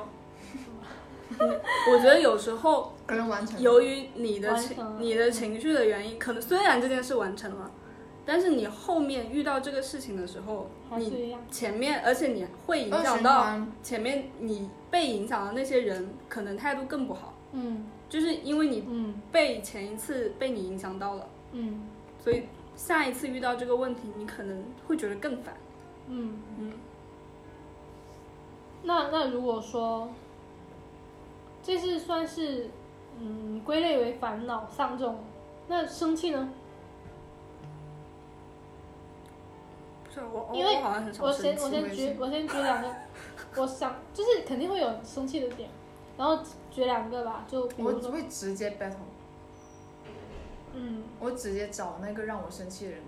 [1.91, 3.61] 我觉得有时候，可能完成。
[3.61, 7.69] 由于你的情你的情绪的原因，可能虽然这件事完成了，
[8.25, 11.41] 但是你后面遇到这个事情的时候，你还是一样。
[11.49, 13.59] 前面，而且你会影响到。
[13.81, 21.81] 前面你被影响的那些人，可能态度更不好，嗯就是因为你嗯被前一次被你影响到了，嗯
[22.19, 22.43] 所以
[22.75, 25.55] 下一次遇到这个问题，你可能会觉得更烦。
[26.07, 26.37] 嗯。
[26.59, 26.71] 嗯，
[28.83, 30.09] 那那如果说，
[31.63, 32.69] 这是算是
[33.19, 35.19] 嗯归类为烦恼丧这种，
[35.67, 36.49] 那生气呢？
[40.53, 41.31] 因为我。
[41.31, 42.87] 先我先举我先举两个，
[43.61, 45.69] 我想就是肯定会有生气的点，
[46.17, 46.39] 然后
[46.69, 48.95] 举两个吧，就比我如说，只会直接 battle，
[50.73, 53.01] 嗯，我直接找那个让我生气的人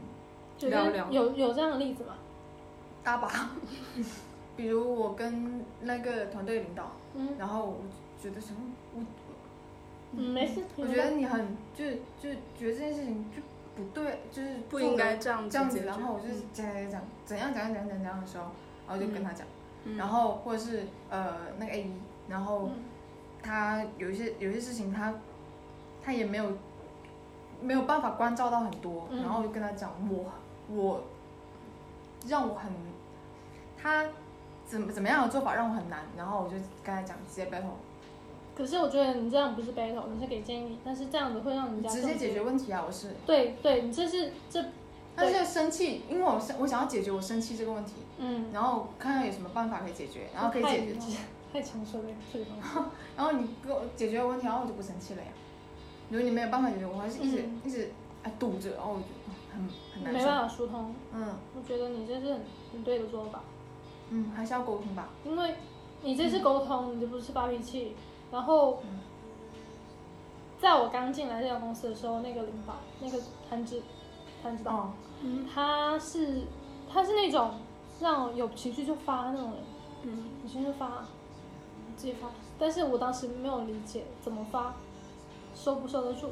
[0.72, 2.16] 聊聊有有这样的例子吗？
[3.04, 3.30] 大把。
[4.56, 7.78] 比如我跟那个团队领导，嗯然后我
[8.22, 8.60] 觉得什么，
[8.96, 9.02] 我
[10.12, 11.84] 嗯，没事，我觉得你很就
[12.22, 13.42] 就觉得这件事情就
[13.76, 18.46] 不对，就是不应该这样得这样子，然后我就是讲讲讲怎样怎样怎样怎样的时候，
[18.88, 19.48] 然后就跟他讲，
[19.86, 21.94] 嗯然后或者是呃那个 A 一，
[22.28, 22.84] 然后嗯
[23.42, 25.14] 他有一些有一些事情他
[26.04, 26.52] 他也没有
[27.62, 30.32] 没有办法关照到很多，嗯然后我就跟他讲我
[30.70, 31.04] 我
[32.28, 32.72] 让我很
[33.82, 34.06] 他
[34.66, 37.76] 怎么怎么样的做法让我很难，然后我就跟他讲直接 battle，
[38.56, 43.16] 可是我觉得你这样不是 battle，你是给建议，但是这样子会让人家直接解决问题啊，我是。
[43.26, 44.64] 对对，你这是这
[45.16, 51.18] 但是生气，因为我生我想要解决我生气这个问题，嗯，然后看看有什么办法可以解决，然后可以解决，
[51.52, 52.80] 太太成熟的这个东西。
[53.18, 55.28] 然后你给我解决了问题，然后我就不生气了呀。
[56.10, 57.92] 如果你没有办法解决，我还是一直、嗯一直
[58.24, 59.06] 哎堵着，然后我就
[59.52, 60.26] 很很难受没。
[60.26, 62.42] 办法疏通，嗯我觉得你这是很
[62.74, 63.42] 很对的做法，
[64.10, 65.10] 嗯，还是要沟通吧。
[65.26, 65.56] 因为
[66.02, 67.96] 你这是沟通，你这不是发脾气。
[68.34, 69.00] 然后嗯，
[70.60, 73.80] 在我刚进来这家公司的时候，那个领导，那个谭指
[74.42, 76.42] 谭指导，哦，嗯他是
[76.92, 77.52] 他是那种
[78.02, 79.60] 让我有情绪就发那种人，
[80.02, 80.24] 嗯。
[80.44, 81.06] 有情绪就发，
[81.96, 82.28] 自己发。
[82.58, 84.74] 但是我当时没有理解怎么发，
[85.54, 86.32] 收不收得住，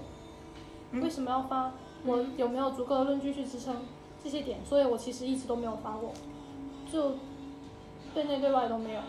[0.90, 1.04] 嗯。
[1.04, 1.72] 为什么要发，
[2.04, 3.76] 我有没有足够的论据去支撑
[4.24, 6.12] 这些点，所以我其实一直都没有发过，
[6.92, 7.12] 就
[8.16, 9.02] 对内对外都没有，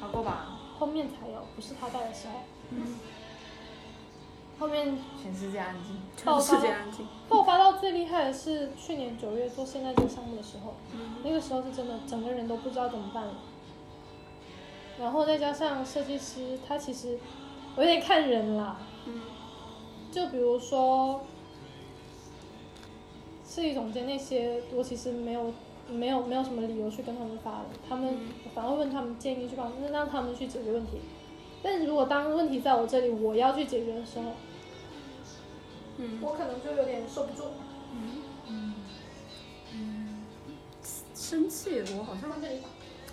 [0.00, 0.53] 好过吧？
[0.78, 2.34] 后面才有，不是他带的时候。
[2.70, 2.98] 嗯，
[4.58, 5.96] 后面全世界安静。
[6.24, 7.06] 爆发全世界安静。
[7.28, 13.34] 爆发到最厉害的是去年九月做现在这个项目的时候，嗯那个时候是真的整个人都不知道怎么办了。
[14.98, 17.18] 然后再加上设计师，他其实
[17.76, 19.20] 我有点看人啦，嗯
[20.12, 21.20] 就比如说
[23.44, 25.52] 设计总监那些，我其实没有
[25.90, 28.16] 没有没有什么理由去跟他们发的，他们
[28.54, 30.98] 反而问他们建议去帮，那让他们去解决问题。
[31.62, 34.32] 但是如果当问题在我这里，我要去解决的时候，
[35.98, 37.44] 嗯我可能就有点受不住。
[37.92, 38.74] 嗯嗯
[39.72, 40.24] 嗯
[41.14, 42.68] 生气，我好像放这里吧。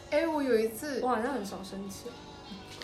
[0.10, 2.10] 哎，我有一次我，好像很少生气。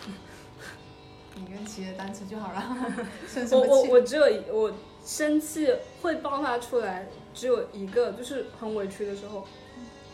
[1.35, 2.77] 你跟骑着单词就好了，
[3.27, 3.89] 生什我么气？
[3.89, 4.25] 我我只有
[4.55, 4.71] 我
[5.03, 5.67] 生气
[6.01, 9.45] 会爆发出来，只有一个，就是很委屈的时候，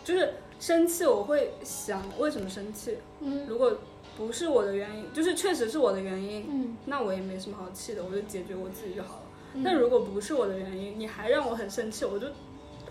[0.04, 3.78] 就是生气我会想为什么生气，嗯如果
[4.18, 9.22] 不是我的原因，就是确实是我的原因，嗯那我也没什么好气的，我就解决我自己就好了。
[9.56, 12.28] 嗯但如果不是我的原因，你还让我很生气，我就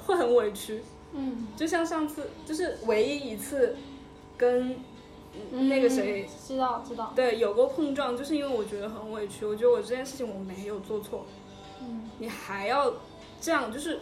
[0.07, 0.83] 会很委屈。
[1.13, 3.77] 嗯，就像上次，就是唯一一次
[4.37, 4.77] 跟
[5.53, 11.27] 嗯那个谁嗯知道知道，对有过碰撞，就是因为我觉得很委屈，我觉得我这件事情我没有做错，
[11.81, 12.95] 嗯你还要
[13.41, 14.01] 这样，就是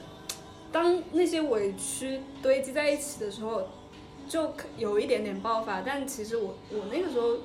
[0.72, 3.68] 当那些委屈堆积在一起的时候，
[4.28, 5.80] 就有一点点爆发。
[5.80, 7.38] 但其实我我那个时候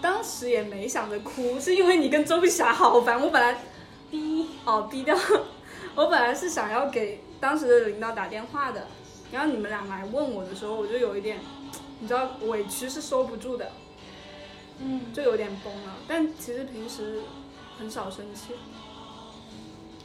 [0.00, 3.20] 当时也没想着哭，是因为你跟周碧霞好烦。
[3.20, 3.58] 我本来
[4.10, 5.16] 逼哦低调，
[5.94, 8.86] 我本来是想要给当时的领导打电话的，
[9.30, 11.38] 然后你们俩来问我的时候，我就有一点，
[12.00, 13.72] 你知道委屈是收不住的，
[14.78, 15.94] 嗯，就有点崩了。
[16.08, 17.20] 但其实平时
[17.78, 18.54] 很少生气。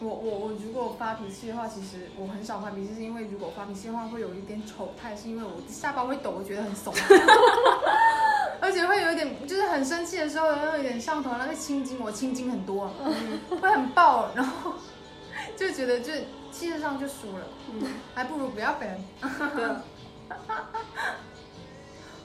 [0.02, 6.94] 我我我如果发脾气的话，其实我很少发脾气，是因为如果发脾气的话会有一点丑态，是因为我下巴会抖，我觉得很怂，
[8.62, 12.90] 而且会有一点就是很生气的时候，然后有点上头，那个青筋我青筋很多，
[13.62, 14.74] 会很爆，然后
[15.58, 16.14] 就觉得就
[16.50, 17.82] 气势上就输了，嗯，
[18.16, 19.04] 还不如不要本。
[19.56, 19.68] 对，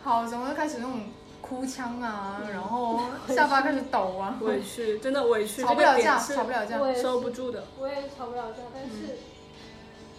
[0.05, 1.01] 好，怎么又开始那种
[1.45, 7.65] 哭腔啊，然后下巴开始抖啊，委屈真的委屈，吵不了架，吵不了架，我也是收不住的。
[7.79, 9.19] 我也吵不了架，但是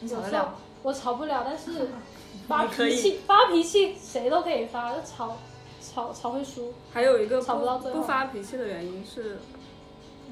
[0.02, 0.56] 你吵得了？
[0.84, 1.90] 我吵不了，但是
[2.48, 5.38] 发你可以脾气发脾气谁都可以发，就吵
[5.82, 6.72] 吵吵会输。
[6.94, 9.40] 还有一个吵不到最后不发脾气的原因是，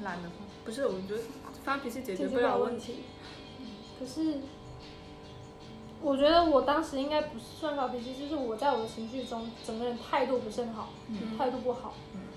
[0.04, 0.86] 懒得发不是？
[0.86, 1.20] 我觉得
[1.64, 3.02] 发脾气解决不了问问题。
[3.98, 4.38] 可是，
[6.04, 11.38] 我觉得我当时应该不算发脾气，就是我在我的情绪中，整个人态度不是很好，嗯。
[11.38, 11.94] 态度不好，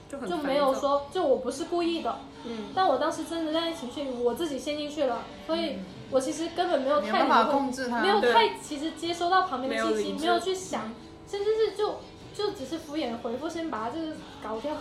[0.10, 10.94] 就很就没有，说，就我不是故意的，嗯，但我当时真的在情绪里，我自己陷进去了，所以我其实根本没有太没有办法控制它，没有太其实接收到旁边的信息，没有去想，
[11.30, 12.00] 甚至是就
[12.34, 14.74] 就只是敷衍的回复，先把它这个搞掉。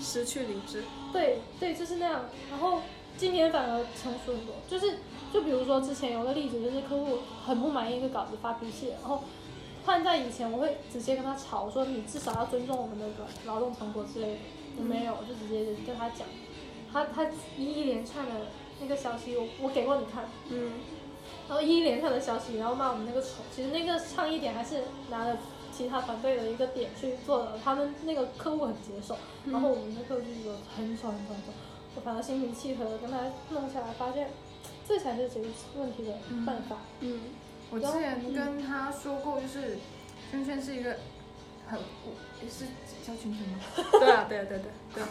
[0.00, 0.84] 失去理智。
[1.12, 2.22] 对对，就是那样。
[2.50, 2.80] 然后
[3.18, 4.98] 今天反而成熟很多，就是
[5.32, 9.22] 就比如说之前有个例子，就是客户很不满意一个稿子发脾气，然后
[9.84, 14.38] 换在以前我会直接跟他吵，我说你至少要尊重我们的个劳动成果之类的，
[14.78, 16.26] 我没有，我就直接跟他讲，
[16.92, 18.32] 他他一一连串的
[18.80, 20.72] 那个消息我我给过你看，嗯，
[21.48, 25.38] 然后一连串的消息，然后骂我们那个丑，其实那个倡议点还是拿了
[25.72, 29.16] 其他团队的一个点去做的，他们那个客户很接受，
[29.46, 31.52] 然后我们的客户就觉得很丑很丑很丑，
[31.94, 33.18] 我反而心平气和的跟他
[33.50, 34.30] 弄下来，发现
[34.86, 36.12] 这才是解决问题的
[36.46, 36.76] 办法。
[37.00, 37.20] 嗯，
[37.70, 39.78] 我之前跟他说过，就是
[40.30, 40.96] 圈圈是一个
[41.66, 42.12] 很我
[42.48, 42.64] 是
[43.06, 43.58] 叫圈圈吗？
[44.00, 44.58] 对啊，对啊，对对
[44.94, 45.02] 对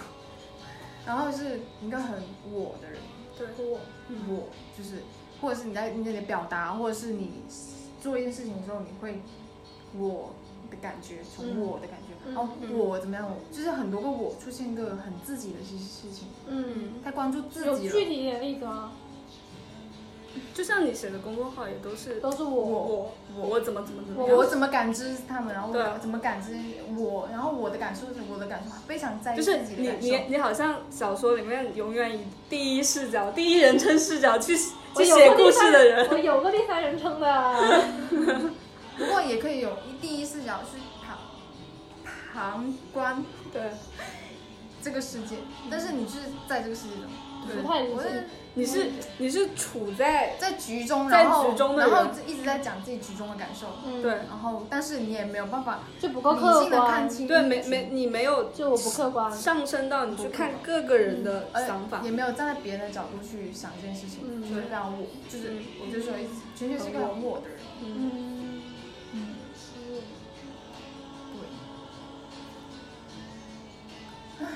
[1.05, 2.99] 然后是一个很我的人，
[3.37, 3.79] 对，我
[4.27, 5.01] 我就是
[5.41, 7.31] 或者是你在你的表达，或者是你
[8.01, 9.21] 做一件事情的时候，你会
[9.97, 10.33] 我
[10.69, 13.25] 的感觉，从嗯我的感觉，嗯哦，嗯我怎么样？
[13.25, 17.93] 我就是很多个我出现一个很自己的事事情，嗯，太关注自有己了。
[17.93, 18.91] 具体一点例子吗？
[20.53, 26.53] 就像你写的公众号也都是都是我，我我我怎么怎么怎么我我，怎么感知他们，然后怎么感知
[26.97, 29.59] 我，然后我的感受是我的感受，非常在意就是。
[29.77, 37.83] 你你你好像小说里面永远以第一视角、第一人称视角去去写故事的人，我有个第三人称的，
[38.97, 41.17] 不过也可以有一第一视角去旁
[42.33, 43.23] 旁观
[43.53, 43.71] 对，
[44.81, 45.37] 这个世界，
[45.71, 46.17] 但是你是
[46.47, 48.27] 在这个世界中，不太理解我是。
[48.59, 59.31] 你是你是处在在局中，在然后局中的然后人一直在讲自己局中的感受，嗯，对，然后但是你也没有办法就不够理客性的看观，清，对没没你没有就我不客观。
[59.31, 66.13] 上升到你去看各个人的呃想法也，没有站在别人的角度去想这件事情，嗯所以让我就是嗯我就说
[66.57, 68.61] 全全是一个很我的人，嗯，
[69.13, 69.35] 嗯，
[74.37, 74.45] 对。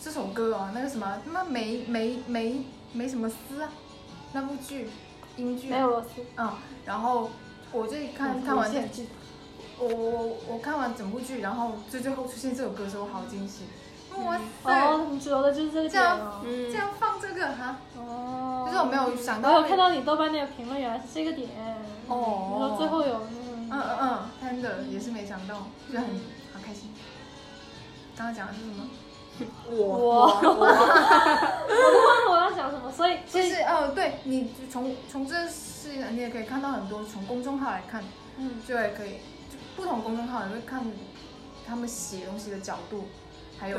[0.00, 2.64] 这首歌啊，那个什么，他妈没没没
[2.96, 3.68] 没什么丝啊，
[4.32, 4.88] 那部剧
[5.36, 6.08] 英剧没有螺丝。
[6.36, 6.52] 嗯，
[6.84, 7.30] 然后
[7.72, 9.06] 我就看看完限制。
[9.78, 13.64] 我我我我看完整部剧，然后最最后出现这首歌的时候，我好惊喜！
[14.24, 16.40] 哇塞，哦，你主要的就是这个点哦。
[16.42, 18.64] 嗯这样放这个哈，哦。
[18.66, 21.50] 就是我没有想到我有看到你豆瓣那个评论，原来是这个点。
[22.08, 26.06] 哦你说最后有嗯嗯嗯嗯，真的也是没想到，就很
[26.54, 26.90] 好开心。
[28.16, 28.88] 刚刚讲的是什么？
[29.70, 38.02] 我我我都忘了我要讲什么，所以其实哦，对你从从这事情，你也可以看到很多从公众号来看，
[38.38, 38.62] 嗯。
[38.66, 39.18] 就也可以，
[39.50, 40.84] 就不同公众号你会看
[41.66, 43.04] 他们写东西的角度，
[43.58, 43.78] 还有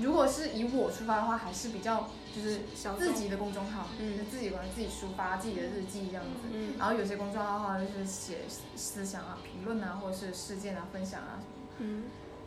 [0.00, 4.18] 如果是以我出发的话，还是比较就是小自己的公众号，嗯。
[4.18, 6.48] 就自己可能自己抒发自己的日记这样子。
[6.52, 8.38] 嗯然后有些公众号的话就是写
[8.76, 11.68] 思想啊、评论啊，或者是事件啊、分享啊什么。
[11.78, 12.04] 嗯，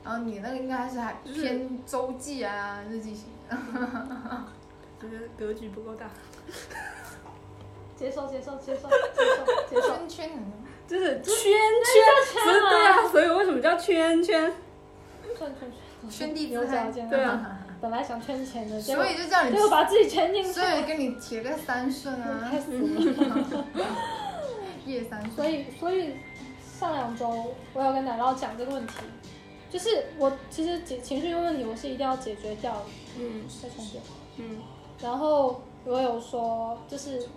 [0.08, 3.26] 然后你那个应该是还偏周记啊、日记型。
[5.02, 6.06] 觉得格局不够大，
[7.94, 8.88] 接受接受接受
[9.70, 9.98] 接受接受。
[10.08, 10.38] 圈圈很
[10.88, 11.34] 就是圈圈
[12.24, 14.50] 圈，对啊，所以为什么叫圈圈？
[15.38, 16.90] 圈圈圈圈地有自嗨。
[17.10, 20.64] 对啊，本来想圈钱的，所以就叫你结果把自己圈进去所。
[20.64, 23.66] 以给你铁个三顺啊 太，死了。
[24.86, 25.32] 叶三顺。
[25.36, 26.16] 所以所以
[26.80, 28.94] 上两周我有跟奶酪讲这个问题，
[29.72, 32.86] 就是我其实解情绪问题，我是一定要解决掉的，
[33.20, 34.02] 嗯再重点。
[34.38, 34.58] 嗯
[35.02, 37.28] 然后我有说，就是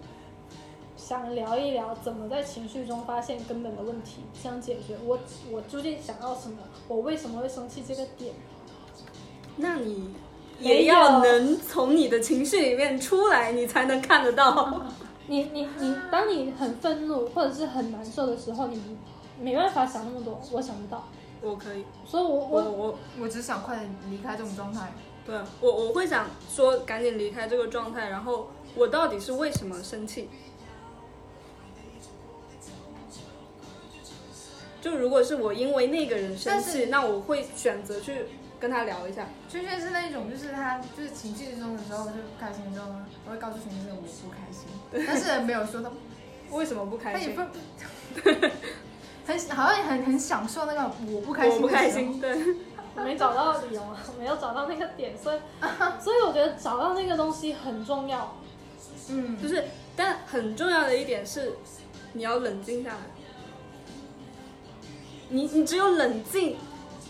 [0.97, 5.19] 想聊一聊怎么在情绪中发现根本的问题，想解决我
[5.51, 6.59] 我究竟想要什么，
[6.89, 8.33] 我为什么会生气这个点。
[9.57, 10.15] 那你
[10.59, 14.83] 也要能从你的情绪里面出来，你才能看得到。
[15.27, 18.81] 你你你，当你很愤怒或者是很难受的时候，你
[19.41, 21.07] 没办法想那么多，我想不到，
[21.43, 24.93] 我可以，所以我我我我我只想快点离开这种状态。
[25.27, 30.29] 对我我会想说赶紧离开这个状态，然后我到底是为什么生气？
[34.81, 38.25] 就如果是我因为那个人生但气，那我会选择去
[38.59, 39.27] 跟他聊一下。
[39.47, 43.07] 圈圈是那种，就是他就是情绪中的时候就不开心，你知道吗？
[43.27, 44.67] 我会告诉圈圈我不开心，
[45.07, 45.91] 但是没有说他，
[46.57, 47.37] 为什么不开心？
[47.37, 47.49] 他也
[48.49, 48.49] 不
[49.27, 51.91] 很好像很很享受那个我不开心，我不开。
[51.91, 52.37] 心，对，
[52.97, 55.39] 我没找到理由啊，我没有找到那个点，所以
[56.01, 58.37] 所以我觉得找到那个东西很重要。
[59.09, 59.65] 嗯，就是，
[59.97, 61.53] 但很重要的一点是，
[62.13, 62.97] 你要冷静下来。
[65.29, 66.57] 你你只有冷静，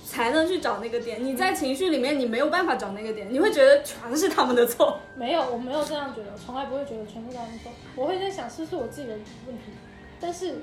[0.04, 1.24] 才能去找那个点。
[1.24, 4.98] 你在情绪里面，你没有办法找那个点，你会觉得全是他们的错。
[5.16, 7.72] 没有，我没有这样觉得，从来不会觉得全是他们错。
[7.96, 9.14] 我会在想是不是我自己的
[9.46, 9.72] 问题，
[10.20, 10.60] 但是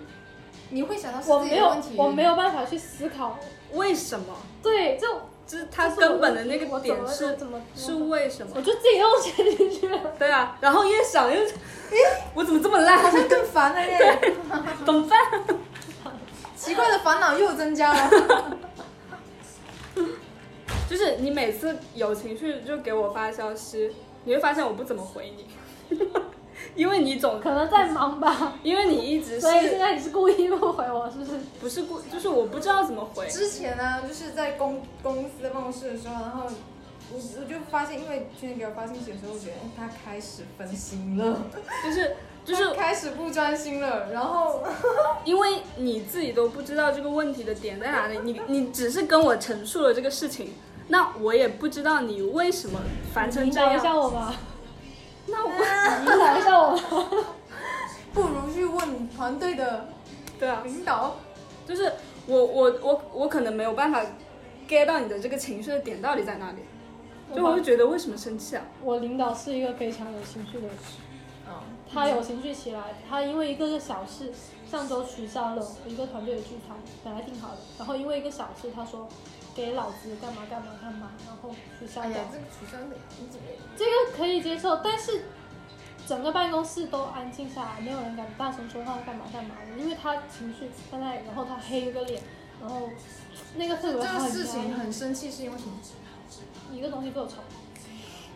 [0.70, 3.38] 你会想到是我没有我没有办法去思考。
[3.74, 4.26] 为什么？
[4.64, 5.08] 对，就
[5.46, 8.62] 就是它这是我根本的那个点是怎么是为什么我？
[8.62, 10.00] 就自己又陷进去了。
[10.18, 11.52] 对啊，然后越想越，诶，
[12.34, 12.98] 我怎么这么烂？
[12.98, 14.34] 好像更烦了耶，
[14.86, 15.20] 怎么办？
[16.56, 18.58] 奇怪的烦恼又增加了。
[20.90, 23.94] 就是你每次有情绪就给我发消息，
[24.24, 25.98] 你会发现我不怎么回你，
[26.78, 31.32] 因为你总可能在忙吧，因为你一直所以现在你是故意不回我，是不是？
[31.60, 33.28] 不是故就是我不知道怎么回。
[33.28, 36.44] 之前呢，就是在公公司的办公室的时候，然后
[37.12, 41.42] 我我就发现，因为圈圈给我发信息的时候，我觉得哎他开始分心了，
[41.84, 42.16] 就是
[42.46, 44.64] 就是开始不专心了，然后
[45.26, 50.54] 因为你自己都不知道这个问题的点在哪里，你你只是跟我陈述了这个事情，
[50.90, 52.80] 那我也不知道你为什么
[53.14, 53.96] 烦成这引导一下。
[53.96, 54.34] 我吧，
[55.28, 55.52] 那我
[56.02, 57.34] 引导一下我吧。
[58.14, 59.90] 不如去问团队的
[60.40, 61.16] 对啊，领导。
[61.68, 61.92] 就是
[62.26, 64.02] 我我我我可能没有办法
[64.70, 66.60] get 到你的这个情绪的点到底在哪里，
[67.36, 68.64] 就我会觉得为什么生气啊？
[68.82, 70.78] 我领导是一个非常有情绪的人，
[71.46, 71.54] 嗯，
[71.94, 74.32] 他有情绪起来，他因为一个个小事，
[74.72, 79.10] 上周取消了一个团队的聚餐，本来定好的，然后因为一个小事，他说
[79.58, 81.50] 给老子干嘛干嘛干嘛，然后
[81.80, 82.26] 取消掉哎呀，。
[82.32, 83.48] 这个取消的，你怎么？
[83.76, 85.24] 这个可以接受，但是
[86.08, 92.22] 整个办公室都安静下来，没有人敢大声说话，干嘛干嘛的，因为他情绪在那里，然后他黑了个脸，
[92.62, 92.88] 然后
[93.56, 95.74] 那个氛这个围很事情很生气是因为什么？
[96.72, 97.38] 抑一个东西被我吵，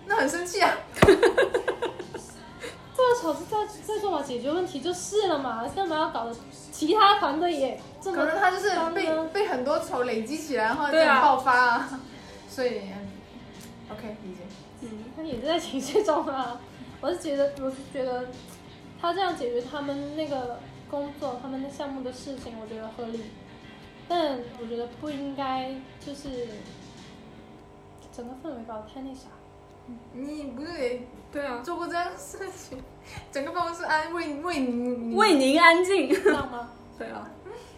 [0.07, 0.75] 那很生气啊！
[3.01, 6.35] 这个吵是在在做嘛解决问题就是了嘛，干嘛要搞得
[6.71, 11.99] 其他团队也这么可能他就是被被很多仇累积起来，然后这样爆发啊，
[12.47, 13.09] 所以嗯
[13.91, 14.41] OK 理解。
[14.81, 16.59] 嗯，他也是在情绪中啊。
[17.01, 18.25] 我是觉得，我是觉得
[19.01, 23.23] 他这样解决他们那个工作、他们的项目的事情，我觉得合理。
[24.07, 25.73] 但我觉得不应该
[26.05, 26.47] 就是
[28.15, 29.27] 整个氛围搞得太那啥。
[30.13, 32.77] 你不是也对啊，做过这样的事情？
[33.31, 36.09] 整个办公室安为为您为您安静。
[36.09, 36.69] 这样吗？
[36.97, 37.29] 对啊，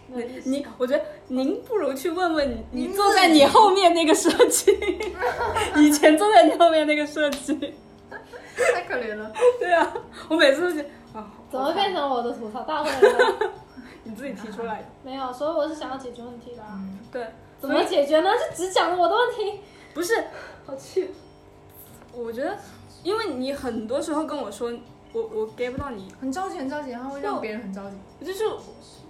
[0.07, 4.77] 没有意思你我觉得您不如去问问你，你坐在你后面那个设计，
[5.77, 7.73] 以前坐在你后面那个设计。
[8.55, 9.31] 太可怜了。
[9.59, 9.93] 对啊，
[10.29, 13.51] 我每次都觉得啊，怎么变成我的吐槽大会了？
[14.03, 14.85] 你自己提出来的？
[15.03, 16.61] 没有，所以我是想要解决问题的
[17.11, 17.25] 对，
[17.59, 18.29] 怎么解决呢？
[18.31, 19.61] 就只讲了我的问题，
[19.93, 20.25] 不是，
[20.65, 21.09] 好气。
[22.13, 22.55] 我觉得，
[23.01, 24.71] 因为你很多时候跟我说，
[25.13, 28.25] 我我 get 不到你，很着急，很着急，然后会让别人很着急。
[28.25, 28.43] 就是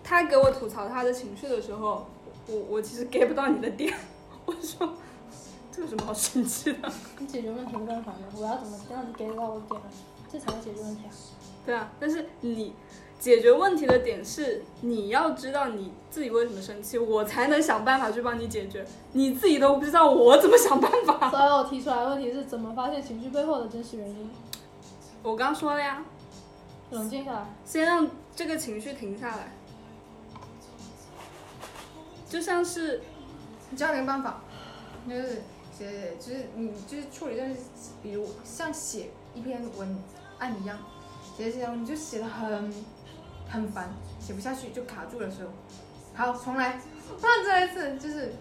[0.04, 2.06] 他给我吐槽他的情绪的时候，
[2.48, 3.94] 我我其实 get 不到你的点，
[4.46, 4.94] 我说
[5.72, 6.92] 这有什么好生气的？
[7.20, 8.28] 你解决问题的办法呢？
[8.38, 9.88] 我要怎么让你 get 到我的点呢？
[10.32, 11.12] 这才能解决问题啊！
[11.66, 12.74] 对啊，但是你
[13.20, 18.86] 解决问题的点是你要知道你自己为什么生气，我才能想办法去帮你解决。
[19.14, 21.30] 你自己都不知道，我怎么想办法？
[21.30, 24.30] 所以我提出来的问题是怎么发现情绪背后的真实原因？
[25.24, 26.04] 我刚说了呀，
[26.92, 29.48] 冷静下来，先让这个情绪停下来，
[32.30, 33.02] 就像是
[33.76, 34.42] 教你个办法，
[35.08, 35.42] 就是
[35.78, 37.62] 写，就是你就是处理这件事，
[38.02, 39.98] 比如像写一篇文
[40.40, 40.78] 案一样，
[41.38, 42.74] 写写你就写的很
[43.50, 45.50] 很烦，写不下去就卡住的时候，
[46.14, 46.82] 好，重来，
[47.22, 48.34] 那再来一次，就是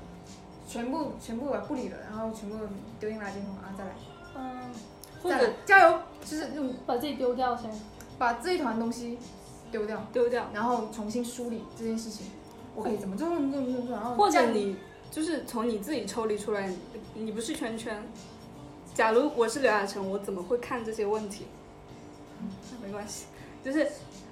[0.66, 2.56] 全部全部不理了，然后全部
[2.98, 3.94] 丢进垃圾桶，然后再来，
[4.34, 4.91] 嗯，再
[5.22, 7.70] 或者加油，就是那种把自己丢掉先。
[8.18, 9.18] 把这一团东西
[9.72, 12.26] 丢掉，丢掉，然后重新梳理这件事情，
[12.76, 14.76] 我可以怎么做，怎么做，怎么做，然后或者你
[15.10, 18.00] 就是从你自己抽离出来，你你不是圈圈。
[18.94, 21.46] 假如我是刘亚成，我怎么会看这些问题？
[22.80, 23.24] 没关系，
[23.64, 23.88] 就是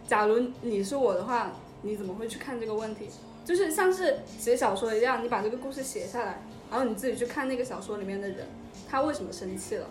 [0.07, 1.51] 假如你是我的话，
[1.83, 3.09] 你怎么会去看这个问题？
[3.45, 8.47] 就是像是写小说一样，你把这个故事写下来，然后你自己去看那个小说里面的人，
[8.91, 9.87] 他为什么生气了，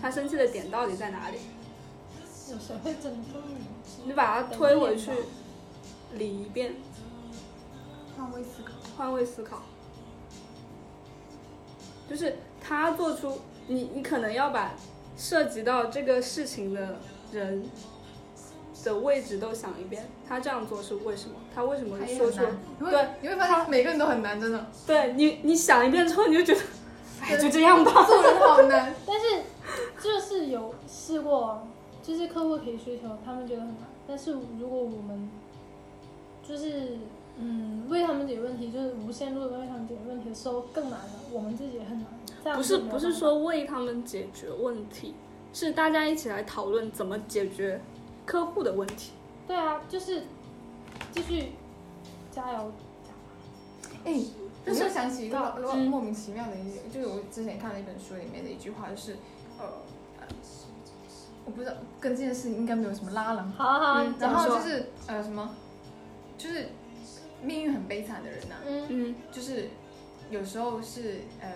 [0.00, 1.38] 他生气的点到底在哪里？
[2.50, 3.56] 有谁会这么做呢？
[4.04, 5.10] 你把他推回去，
[6.12, 6.74] 理一遍，
[8.16, 8.72] 换位思考。
[8.96, 9.62] 换位思考，
[12.08, 14.74] 就是他做出你，你可能要把
[15.16, 17.00] 涉及到这个事情的
[17.32, 17.64] 人
[18.84, 21.34] 的位置都想一遍，他这样做是为什么？
[21.52, 22.38] 他为什么说出？
[22.88, 26.64] 对你会发现每个人都很难，真的，对你，你想一遍之后，你就觉得，哎，
[27.40, 28.04] 就这样吧。
[28.04, 28.94] 做人好难。
[29.06, 29.42] 但是
[30.02, 31.66] 就是有试过，
[32.02, 33.78] 就是客户可以需求，他们觉得很难。
[34.06, 35.30] 但是如果我们
[36.46, 36.98] 就是
[37.38, 42.06] 嗯为他们解决问题，就是无限度的为他们解决问题的时候更难了，我们自己也很难。
[42.42, 45.14] 这样不是不是说为他们解决问题，
[45.52, 47.80] 是大家一起来讨论怎么解决
[48.26, 49.12] 客户的问题。
[49.46, 50.24] 对啊，就是
[51.12, 51.52] 继续
[52.30, 52.72] 加油。
[54.04, 55.54] 哎，我就是又想起一个
[55.90, 59.16] 莫名其妙的一点，就是我之前看了一本书里面的一句话，就是
[59.58, 59.66] 呃，
[60.20, 60.26] 呃
[61.44, 65.54] 我不知道跟这件事情应该没有什么拉郎，好啊好然后就是呃什么，
[66.38, 66.68] 就是
[67.42, 68.86] 命运很悲惨的人呐、嗯。
[68.88, 69.68] 嗯就是
[70.30, 71.48] 有时候是呃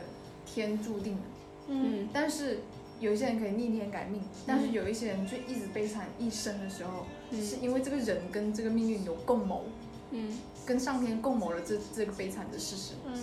[0.45, 1.23] 天注定的，
[1.69, 2.03] 嗯。
[2.03, 2.09] 嗯。
[2.13, 2.59] 但是
[3.01, 7.43] 有一些人可以逆天改命，但是有一些人就一直悲惨一生的时候，嗯。
[7.43, 9.65] 是因为这个人跟这个命运有共谋，
[10.11, 10.39] 嗯
[10.69, 13.15] 跟上天共谋了这这个悲惨的事实，嗯，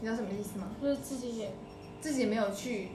[0.00, 0.66] 你知道什么意思吗？
[0.82, 1.54] 就是自己也
[2.00, 2.88] 自己也没有去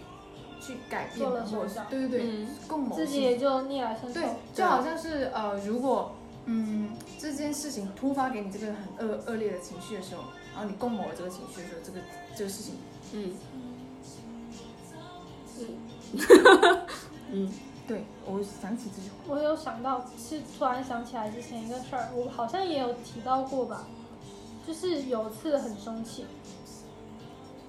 [0.60, 2.48] 去改变或者是对对对，嗯。
[2.68, 2.94] 共谋。
[2.94, 4.20] 自己也就逆来顺受。
[4.20, 6.16] 对，就好像是呃，如果
[6.48, 10.24] 嗯这件事情突发给你这个很恶恶劣的情绪的时候，
[10.54, 12.00] 然后你共谋了这个情绪的时候，这个
[12.36, 12.76] 这个事情，
[13.14, 13.34] 嗯。
[17.32, 17.50] 嗯
[17.88, 23.86] 对我想起这句话，我有想到，是突然想起来之前一个事儿，我好像也有提到过吧，
[24.66, 26.26] 就是有次很生气，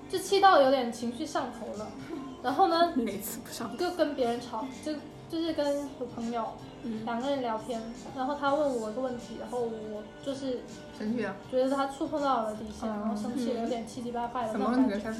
[0.09, 1.91] 就气到有点情绪上头了，
[2.43, 3.77] 然后呢 每次不上。
[3.77, 4.93] 就跟别人吵，就
[5.29, 6.47] 就是跟我朋友
[6.85, 7.83] 嗯两个人聊天，
[8.17, 10.61] 然后他问我一个问题，然后我就是
[10.97, 14.53] 生气了，觉得他触碰到我的底线，然后生气有点气急败坏的？
[14.57, 15.13] 那种感觉。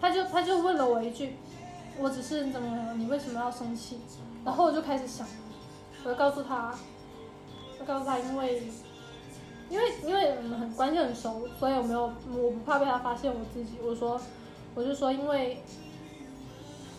[0.00, 1.36] 他就他就问了我一句，
[1.98, 3.98] 我只是怎么样，你为什么要生气？
[4.44, 5.26] 然后我就开始想，
[6.04, 6.74] 我就告诉他，
[7.80, 8.62] 我告诉他，因为
[9.68, 13.78] 因为因为我们很关系很熟，所以我没有我不怕被他发现我自己。
[13.82, 14.20] 我说
[14.74, 15.62] 我就说，因为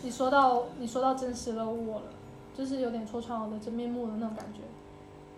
[0.01, 2.07] 你说到你说到真实的我了，
[2.57, 4.59] 就是有点戳穿我的真面目的那种感觉。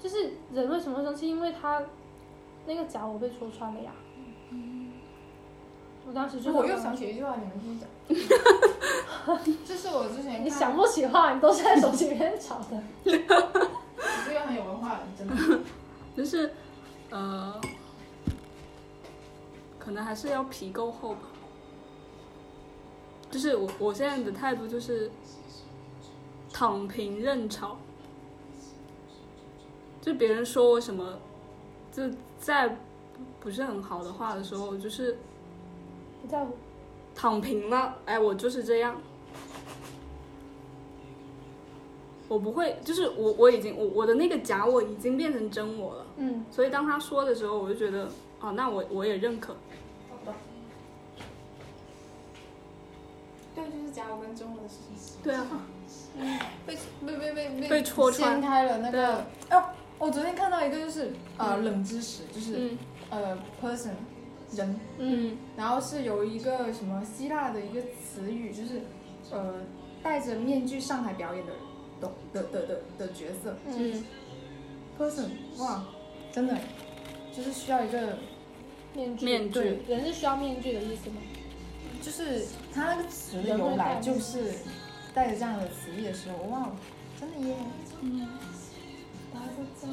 [0.01, 1.27] 就是人为什么会生气？
[1.27, 1.83] 因为他
[2.65, 3.91] 那个假我被戳穿了呀。
[6.07, 7.87] 我当时就我又想起一句话，你们继续讲。
[9.65, 12.81] 这是我之前你想不起话，你都是在手机里面找的。
[13.03, 13.11] 你
[14.25, 15.59] 这个很有文化的，真的。
[16.17, 16.51] 就是
[17.11, 17.61] 呃，
[19.77, 21.21] 可能还是要皮够厚吧。
[23.29, 25.11] 就是我我现在的态度就是
[26.51, 27.77] 躺平认吵，
[30.01, 31.19] 就别人说我什么，
[31.91, 32.09] 就
[32.39, 32.75] 在
[33.39, 35.15] 不是很好的话的时候，就是
[36.21, 36.57] 不在乎。
[37.19, 38.95] 躺平了，哎，我就是这样。
[42.29, 46.05] 我不会，就是我我已经我我的那个假我已经变成真我了。
[46.15, 48.09] 嗯，所以当他说的时候，我就觉得，
[48.39, 49.57] 哦，那我我也认可。
[53.53, 55.17] 对，就是假我跟真我的事情。
[55.21, 55.45] 对啊，
[56.65, 59.25] 被被被被被戳穿开了那对个。
[59.51, 59.65] 哦，
[59.97, 62.77] 我昨天看到一个就是呃嗯冷知识，就是嗯
[63.09, 63.91] 呃 person
[64.55, 65.37] 人，嗯。
[65.57, 68.81] 然后是有一个什么希腊的一个词语，就是
[69.31, 69.61] 呃
[70.01, 71.53] 戴着面具上台表演的
[72.01, 73.57] 的的的的的角色。
[73.67, 74.03] 嗯。
[74.97, 75.85] person，哇，
[76.29, 76.57] 真的
[77.31, 78.17] 就是需要一个，
[78.93, 79.25] 面具。
[79.25, 81.17] 面具，人是需要面具的意思吗？
[82.01, 84.51] 就是它那个词的由来就是
[85.13, 86.71] 带着这样的词义的时候，哇，
[87.17, 87.55] 真的耶，
[88.01, 88.27] 嗯，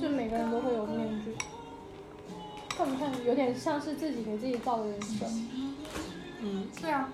[0.01, 1.35] 就每个人都会有面具。
[2.77, 3.11] 看不看？
[3.25, 5.27] 有点像是自己给自己造的人设。
[6.41, 7.09] 嗯，对啊，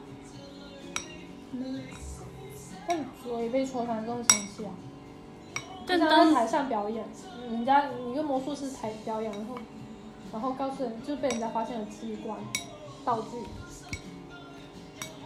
[2.89, 4.73] 但所以被戳穿更生气啊！
[5.87, 7.05] 但就像在当台上表演，
[7.49, 9.59] 人家一个魔术师台表演，然后
[10.33, 12.37] 然后告诉人就被人家发现了机关
[13.05, 13.29] 道具，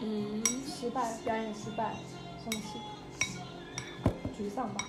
[0.03, 1.95] 嗯，失败，表演失败，
[2.45, 2.79] 生气，
[4.39, 4.85] 沮丧吧。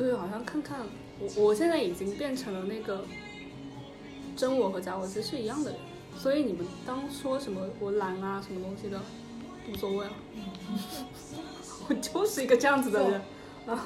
[0.00, 0.78] 所以好像看看
[1.18, 3.04] 我，我现在已经变成了那个
[4.34, 5.78] 真我和假我其实是一样的人，
[6.16, 8.98] 所以你们当说什么我懒啊什么东西的，
[9.70, 10.12] 无所谓啊，
[11.86, 13.20] 我就是一个这样子的人。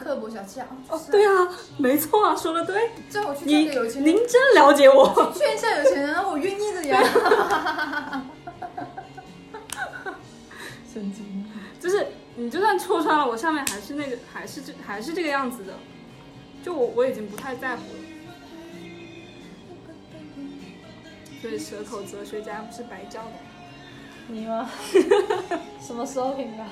[0.00, 0.68] 刻薄小气啊！
[0.88, 5.32] 哦，对啊，没错啊，说的对，叫我去你见个有钱人，您真了解我。
[5.36, 7.02] 劝一下有钱人啊，我愿意的呀。
[10.90, 11.44] 神经。
[11.80, 15.74] 就是你就算戳穿了我，下面还是那个，还是这还是这个样子的，
[16.64, 17.98] 就我我已经不太在乎了。
[21.42, 23.32] 所以舌头哲学家不是白叫的。
[24.28, 24.70] 你吗？
[25.78, 26.64] 什么时候评的？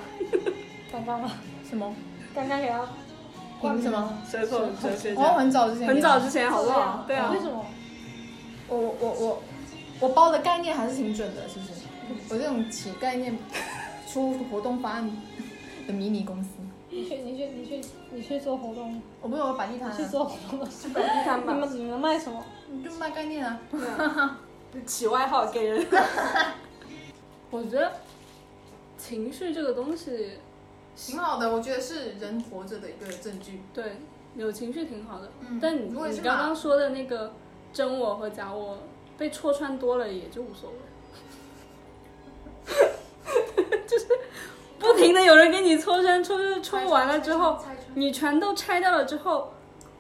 [0.91, 1.31] 刚刚吗？
[1.69, 1.95] 什么？
[2.35, 2.89] 刚刚给他
[3.61, 4.19] 凭什么？
[4.31, 7.05] 舌头哲学我家，很早之前，很早之前好不好？
[7.07, 7.67] 对啊为，什么？
[8.69, 9.43] 我我我我
[10.01, 11.73] 我包的概念还是挺准的，是不是？
[12.31, 13.37] 我这种起概念
[14.11, 15.11] 出活动方案
[15.87, 16.49] 的迷你公司，
[16.93, 22.45] 你去你去你去你去做活动，我不是有摆地摊啊，去做活动的时候，本地摊吧，你们你们卖什么？
[22.71, 23.59] 你就卖概念啊。
[24.87, 25.87] 起外号给人。
[27.51, 27.93] 我觉得
[28.99, 30.39] 情绪这个东西，
[30.97, 33.61] 挺好的，我觉得是人活着的一个证据。
[33.75, 33.97] 对，
[34.37, 35.31] 有情绪挺好的。
[35.49, 37.33] 嗯但你你如果是马刚刚说的那个
[37.73, 38.79] 真我和假我
[39.19, 40.77] 被戳穿多了，也就无所谓。
[43.87, 44.07] 就是
[44.83, 47.59] 不停的有人给你戳穿，戳戳戳完了之后，
[47.95, 49.53] 你全都拆掉了之后，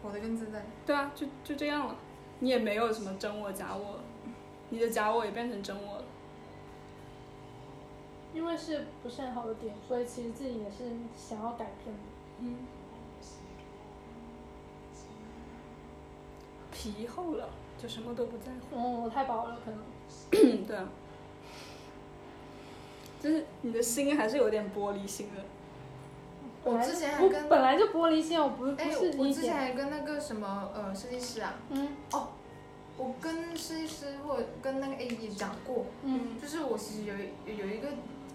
[0.02, 0.66] 活得更自在。
[0.84, 1.96] 对啊，就就这样了，
[2.40, 4.00] 你也没有什么真我假我了，
[4.70, 6.04] 你的假我也变成真我了。
[8.34, 12.02] 因为是不是很好的点，所以其实自己也是想要改变的。
[12.40, 12.56] 嗯，
[16.72, 17.48] 皮厚了
[17.80, 18.76] 就什么都不在乎。
[18.76, 19.80] 嗯，我太薄了，可能。
[20.32, 20.88] 嗯， 对啊，
[23.22, 25.42] 就是你的心还是有点玻璃心的。
[26.64, 29.54] 我之前还跟本来就玻璃心，我不是不哎，是理我之前。
[29.54, 32.28] 还跟那个什么呃设计师啊，嗯哦
[32.98, 37.88] 我跟设计师或者跟那个 A E 讲过，嗯就是我其实有一有一个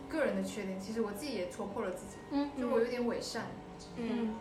[0.09, 3.45] 个人的缺点，其实我自己也戳破了自己，嗯就我有点伪善。
[3.95, 4.35] 嗯，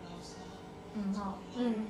[0.95, 1.87] 嗯好，嗯，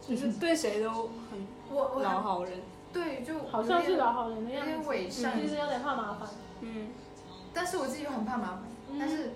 [0.00, 1.46] 就是对谁都很
[2.02, 2.60] 老好人。
[2.94, 6.28] 对就好像是老好人的有点伪善，其实有点怕麻烦。
[6.60, 6.92] 嗯，
[7.52, 9.32] 但是我自己又很怕麻烦，嗯但是，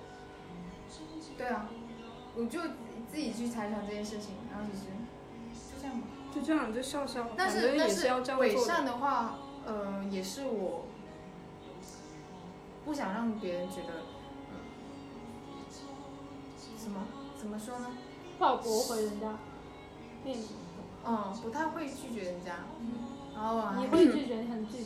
[1.36, 1.68] 对啊，
[2.36, 2.60] 我就
[3.10, 4.86] 自己去猜想这件事情，然后其实
[5.74, 6.06] 就这样吧。
[6.32, 8.56] 就这样就笑笑，但是但是伪。
[8.56, 10.84] 善的话，呃，也是我
[12.84, 13.92] 不想让别人觉得，
[14.50, 14.54] 嗯，
[16.78, 17.00] 什么
[17.36, 17.90] 怎么说呢？
[18.38, 19.36] 怕我驳回人家
[20.24, 20.54] 面子，
[21.04, 23.17] 嗯，不太会拒绝人家，然
[23.78, 24.84] 你，会拒绝，你很拒绝。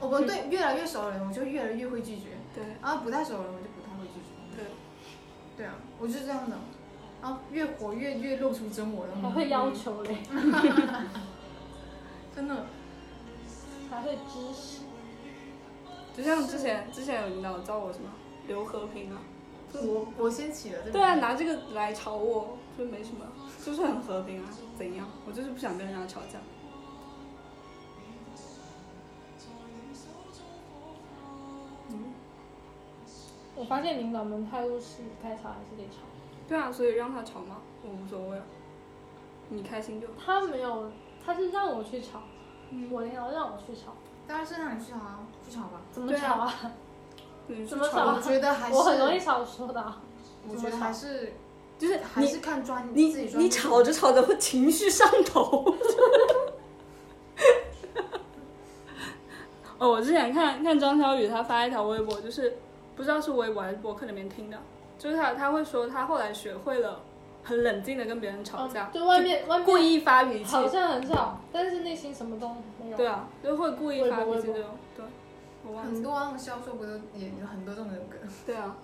[0.00, 4.26] 我们对越来越熟的人，我就越来越会拒绝，对然后不太熟的人，我就不太会拒绝。
[4.56, 4.64] 对，
[5.56, 6.56] 对啊，我就是这样的，
[7.20, 10.16] 然后越活越越露出真我的那种，还会要求嘞
[12.34, 12.66] 真的。
[13.90, 14.82] 还会支持。
[16.16, 18.08] 就像之前之前有领导叫我什么
[18.46, 19.20] 刘和平啊，
[19.74, 20.92] 我我先起了这个。
[20.92, 23.26] 对啊，拿这个来吵我，就没什么，
[23.66, 24.48] 就是很和平啊，
[24.78, 25.08] 怎样？
[25.26, 26.38] 我就是不想跟人家吵架。
[33.60, 35.98] 我发现领导们态度是该吵还是得吵，
[36.48, 38.44] 对啊，所以让他吵嘛，我无所谓啊，
[39.50, 40.14] 你开心就好。
[40.24, 40.90] 他没有，
[41.22, 42.22] 他是让我去吵，
[42.70, 43.92] 嗯我领导让我去吵，
[44.26, 45.82] 当然是让你去吵啊，去吵吧。
[45.92, 46.54] 怎么对啊吵啊？
[47.48, 50.00] 你怎么去吵吵我觉得还是，我很容易吵说的啊。
[50.48, 51.34] 我觉得还是
[51.78, 55.66] 就是还你是看专你自己专你吵着吵着会情绪上头。
[59.76, 62.56] 哦，我之前看看张小雨，他发一条微博，就是
[63.00, 64.58] 不知道是微博还是博客里面听的，
[64.98, 67.00] 就是他他会说他后来学会了
[67.42, 72.96] 很冷静的跟别人吵架，嗯就外面外面故意发脾气，好像很少，但是内心什么都没有。
[72.98, 75.06] 对啊，就会故意发脾气这种，对，
[75.64, 78.18] 我忘记，很多那种销售不都也有很多这种人格。
[78.44, 78.76] 对啊，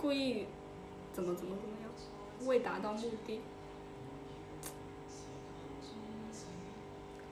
[0.00, 0.48] 故意
[1.12, 3.40] 怎么怎么怎么样，为达到目的，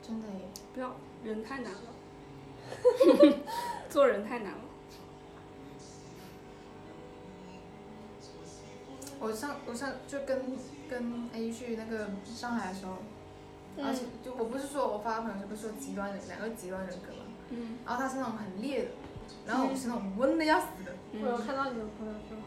[0.01, 0.95] 真的耶，不要
[1.25, 3.37] 人太难了，
[3.89, 4.60] 做人太难了。
[9.21, 10.57] 我上我上就跟
[10.89, 12.97] 跟 A 去那个上海的时候，
[13.77, 17.77] 而且嗯，就我不是说我发朋友圈不是说极端人两个极端人格嘛，嗯。
[17.85, 18.91] 然后他是那种很烈的，
[19.45, 22.37] 然后我是那种温的要死的，我有看到你的朋友圈，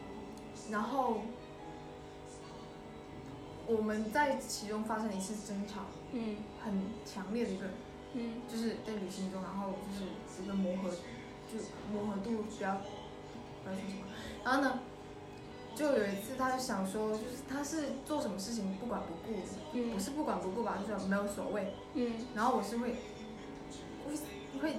[0.69, 1.21] 然后
[3.67, 6.35] 我们在其中发生了一次争吵，嗯。
[6.61, 6.73] 很
[7.05, 7.65] 强烈的一个，
[8.13, 8.41] 嗯。
[8.49, 11.57] 就是在旅行中，然后就是一个磨合，就
[11.93, 12.81] 磨合度比较，
[13.63, 14.05] 不要说什么，
[14.43, 14.79] 然后呢，
[15.75, 22.95] 就有一次他就想说，就是他是做什么事情不管不顾，不嗯是不管不顾吧，就是没有所谓，嗯然后我是会，
[24.07, 24.15] 会
[24.61, 24.77] 会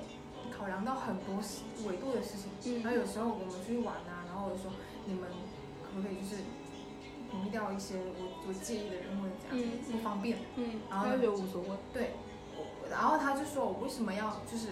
[0.51, 4.73] 考量到很多事维度的事情，嗯然后有时候我们出去玩啊，然后我就说
[5.05, 5.29] 你们
[5.85, 6.43] 可不可以就是
[7.31, 10.39] 屏蔽掉一些我我介意的人或者这样，嗯不方便。
[10.57, 11.69] 嗯，然后他就觉得无所谓。
[11.93, 12.13] 对，
[12.57, 14.69] 我然后他就说我为什么要就是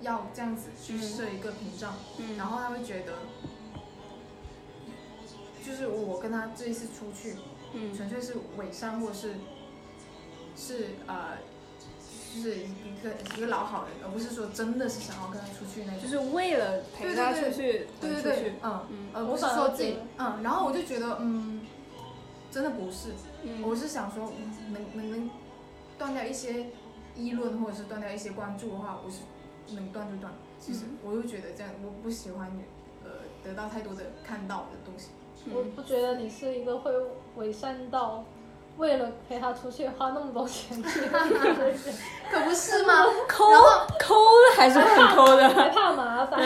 [0.00, 3.12] 要这样子去嗯设一个屏障，嗯，然后他会觉得，
[5.66, 7.34] 就是我跟他这一次出去，
[7.72, 9.34] 嗯纯粹是伪善或者是
[10.56, 11.38] 是呃。
[12.34, 16.02] 就是一个一个老好人，而不是说真的是想要跟他出去那种。
[16.02, 21.62] 就是为了陪他出去，对对对嗯，嗯而不是说自己，嗯，然后我就觉得，嗯，
[22.50, 25.30] 真的不是，嗯，我是想说，嗯能能能
[25.96, 26.66] 断掉一些
[27.14, 29.20] 议论或者是断掉一些关注的话，我是
[29.74, 30.30] 能断就断。
[30.60, 32.52] 其实嗯我就觉得这样，我不喜欢
[33.02, 33.10] 呃
[33.42, 35.08] 得到太多的看到的东西。
[35.54, 36.92] 我不觉得你是一个会
[37.36, 38.24] 伪善到
[38.78, 41.78] 为了陪他出去花那么多钱去的人，
[42.30, 43.04] 可不是吗？
[43.28, 43.44] 抠
[44.00, 44.14] 抠
[44.56, 46.40] 还是很抠的，还怕麻烦。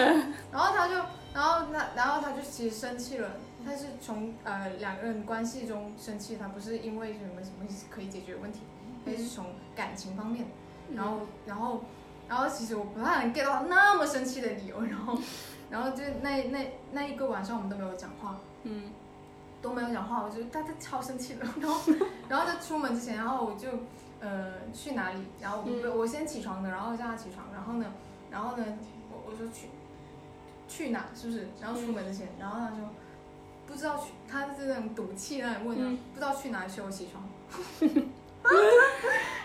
[0.52, 0.94] 然后他就，
[1.34, 3.28] 然后他，然后他就其实生气了。
[3.62, 8.60] 他是从呃两个人关系中生气，他不是因为什么什么可以解决问题，
[9.04, 9.44] 他是从
[9.76, 10.46] 感情方面。
[10.94, 11.80] 然后，然后，
[12.26, 14.80] 然后其实我不太能 get 到那么生气的理由。
[14.84, 15.18] 然后，
[15.68, 18.92] 然后就那那那一个晚上我们都没有讲话，嗯
[19.62, 21.44] 都没有讲话，我就他他超生气的。
[21.60, 21.92] 然后，
[22.28, 23.68] 然后在出门之前，然后我就
[24.20, 27.86] 呃去哪里，然后我、嗯我先起床的，然后叫他起床，然后呢，
[28.30, 28.64] 然后呢，
[29.10, 29.68] 我我说去
[30.66, 31.48] 去哪是不是？
[31.60, 32.88] 然后出门之前，然后他说
[33.66, 37.22] 不知道去，他是那种赌气那种问他、嗯不知道去哪里，催我起床。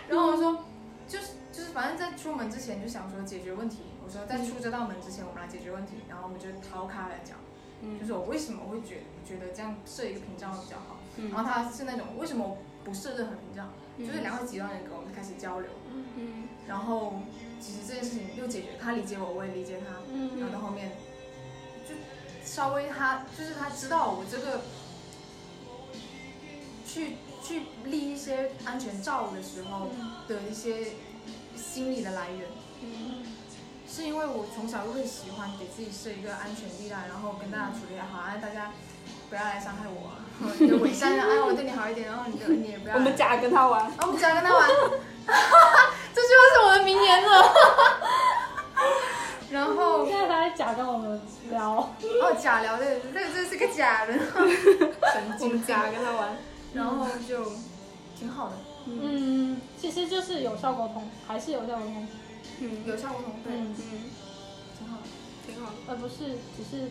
[0.08, 0.64] 然后我说
[1.06, 7.36] 就是就是反正在出门之前就想说解决问题，我说在出这道门之前我们来解决问题，然后我们就逃开来讲。
[7.82, 7.98] 嗯。
[7.98, 10.98] 就是我为什么会觉觉得这样设一个屏障会比较好。
[11.16, 11.30] 嗯。
[11.30, 15.70] 然后他是那种为什么不设任何屏障，就是两个极端人格，我们就开始交流，
[16.16, 16.48] 嗯。
[16.66, 17.20] 然后
[17.60, 20.38] 其实这件事情又解决，他理解我，我也理解他，嗯。
[20.38, 20.92] 然后到后面
[21.88, 21.94] 就
[22.44, 24.62] 稍微他就是他知道我这个
[26.86, 29.90] 去去立一些安全罩的时候
[30.28, 30.92] 的一些
[31.56, 32.48] 心理的来源。
[32.82, 33.24] 嗯
[33.96, 38.70] 是因为我从小就会喜欢给自己设一个安全地带，然后跟大家处理好，哎，大家
[39.30, 40.08] 不要来伤害我。
[40.12, 40.20] 啊，
[40.60, 42.96] 你的伪善啊，哎，我对你好一点，然后你就你也不要。
[42.96, 44.68] 我们假跟他玩，我们假跟他玩，
[46.12, 47.54] 这句话是我的名言了。
[49.50, 51.18] 然后现在他在假跟我们
[51.48, 51.70] 聊，
[52.20, 56.36] 哦，假聊的，这个这是个假的，神我经们假跟他玩，
[56.74, 57.46] 然后就
[58.18, 62.06] 挺好的，嗯，其实就是有效沟通，还是有效沟通，
[62.60, 64.10] 嗯有效沟通，对，嗯，嗯，
[64.78, 65.02] 挺好的。
[65.46, 66.90] 挺好的，而不是只是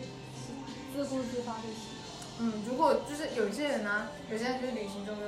[0.94, 1.94] 自顾自发就行。
[2.38, 5.26] 嗯，如果就是有一些人呢、有些人就是旅行中有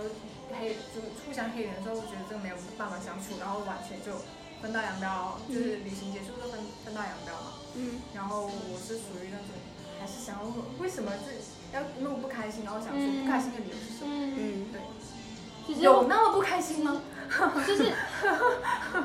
[0.59, 4.12] 黑，就是互相黑脸的时候，我觉得这个没有办法相处，然后完全就
[4.62, 7.52] 分道扬镳，就是旅行结束就分分道扬镳嘛。
[7.74, 9.56] 嗯然后我是属于那种，
[10.01, 10.44] 还是想要
[10.78, 11.32] 为什么这
[11.78, 14.09] 要那么不开心，然后想说嗯不开心的理由是什么？
[14.12, 14.81] 嗯，嗯对，
[15.66, 17.01] 其实有那么不开心吗？
[17.66, 17.85] 就是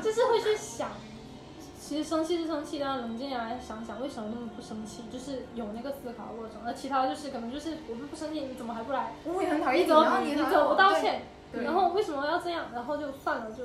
[0.02, 0.90] 就是会去想，
[1.86, 6.56] 其实生气是生气，但冷静下来想想为什么那么不生气，就是有那个思考的过程。
[6.64, 9.12] 而其他就是可能就是我们不生气，你怎么还不来？
[9.24, 11.20] 我也很讨厌你，怎么然后你怎么不道歉？
[11.52, 12.66] 然后为什么要这样？
[12.72, 13.64] 然后就算了，就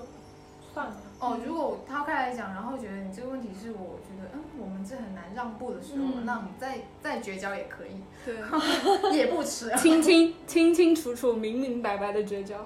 [0.73, 0.93] 算了。
[1.21, 8.35] 哦，如果我抛开来讲，然后觉得你这个问题是我觉得，嗯，我们这很难让步的时候，嗯那我们再再绝交也可以，对，
[9.15, 9.71] 也不迟。
[9.77, 12.65] 清清清清楚楚、明明白白的绝交，嗯，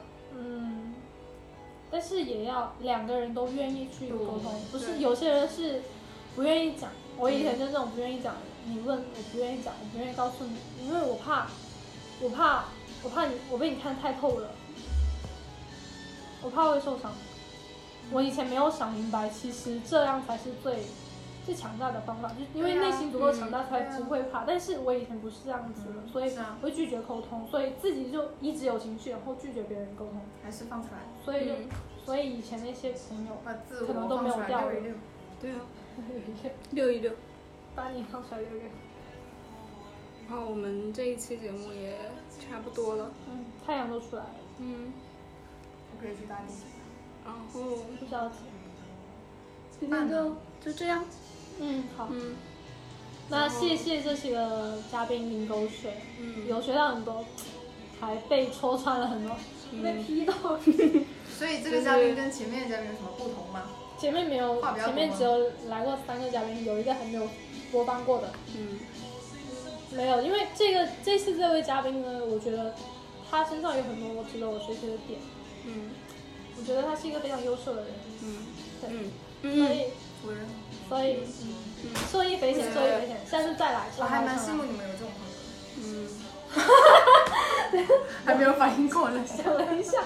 [1.94, 5.84] 但是也要两个人都愿意去沟通，不是有些人是
[6.36, 6.90] 不愿意讲。
[7.20, 8.34] 我以前就是这种不愿意讲，
[8.66, 10.58] 你问我不愿意讲，我不愿意告诉你，
[10.88, 11.46] 因为我怕，
[12.20, 12.64] 我怕，
[13.04, 14.50] 我怕你，我被你看太透了，
[16.42, 17.14] 我怕会受伤。
[18.12, 20.80] 我以前没有想明白，其实这样才是最
[21.46, 24.44] 最强大的方法，就因为内心足够强大才不会怕。
[24.46, 31.68] 但是我以前不是这样子的，嗯所以会拒绝沟通，所以自己就一直有情绪，然后拒绝别人沟通，还是放出来，所以就、嗯
[32.06, 33.32] 所以以前那些朋友
[33.88, 34.64] 可能都没有掉。
[35.40, 35.62] 对啊，
[36.72, 37.10] 溜一溜。
[37.76, 38.62] 把你放出来溜溜。
[40.28, 41.98] 然后我们这一期节目也
[42.40, 44.92] 差不多了，嗯，太阳都出来了，嗯，
[45.92, 46.66] 我可以去搭地铁。
[47.24, 47.40] 然后
[48.00, 48.36] 不着急。
[49.80, 51.06] 今天就就这样，
[51.60, 52.36] 嗯，好，嗯。
[53.30, 57.26] 那谢谢这期的嘉宾林狗水，嗯，有学到很多，
[58.00, 59.36] 还被戳穿了很多，
[59.82, 60.34] 被批到。
[61.38, 63.64] 所以这个嘉宾跟前面的嘉宾有什么不同吗？
[63.98, 67.28] 前面没有前面只有来过三个嘉宾，有一个还没有
[67.72, 68.80] 播放过的，嗯。
[69.96, 72.76] 没有，因为这个这次这位嘉宾呢，我觉得
[73.30, 75.20] 他身上有很多我值得我学习的点，
[75.66, 75.92] 嗯。
[76.60, 78.38] 我觉得他是一个非常优秀的人，嗯。
[78.82, 79.12] 对，嗯。
[79.44, 79.86] 嗯所以
[80.26, 80.42] 我认
[80.94, 81.18] 所以
[82.12, 85.26] 受益匪浅，受益匪浅，下次再来，我还蛮羡慕你们有这种朋
[85.82, 86.08] 友
[87.74, 87.94] 嗯，的，
[88.24, 89.16] 还没有反应过来。
[89.26, 90.04] 想了一下，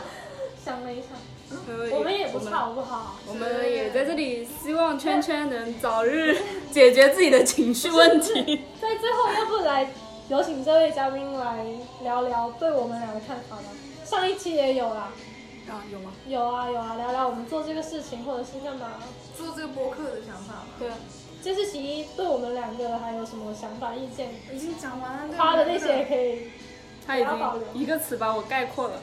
[0.64, 1.08] 想了一下，
[1.52, 3.18] 嗯我们也不差，好不好？
[3.28, 6.38] 我们也在这里希望圈圈能早日
[6.72, 8.32] 解决自己的情绪问题。
[8.82, 9.92] 在最后，要不来
[10.30, 11.66] 有请这位嘉宾来
[12.02, 13.64] 聊聊对我们俩的看法吧。
[14.06, 15.12] 上一期也有啦，
[15.70, 16.14] 啊，有吗？
[16.26, 18.94] 有啊有啊，聊聊我们做这个事情或者是干嘛。
[19.38, 20.98] 做这个播客的想法吗，对啊，
[21.44, 24.30] 这是其一，对我们两个还有什么想法意见？
[24.54, 25.34] 已经讲完了。
[25.38, 26.50] 他的那些也可以
[27.06, 29.00] 他已不要保留经一个词把我概括了，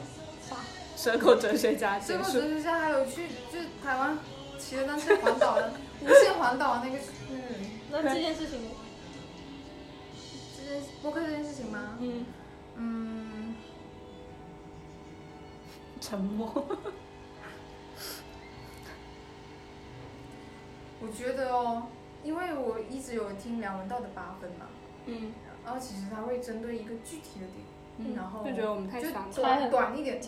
[0.47, 0.57] 啥？
[0.97, 2.53] 蛇口哲学家结束最后哲。
[2.55, 4.17] 学家还有去就是台湾
[4.59, 6.97] 骑着单车环岛的 无限环岛那个，
[7.31, 7.39] 嗯，
[7.91, 8.59] 那这件事情，
[10.57, 11.97] 这件播客这件事情吗？
[11.99, 12.25] 嗯，
[12.75, 13.55] 嗯，
[16.01, 16.65] 沉默。
[21.05, 21.83] 我觉得哦，
[22.23, 24.65] 因为我一直有听梁文道的八分嘛，
[25.05, 25.31] 嗯
[25.63, 27.65] 然后其实他会针对一个具体的点，
[27.97, 29.31] 嗯，然后就觉得我们太就散了。
[29.31, 30.19] 猜很短短一点。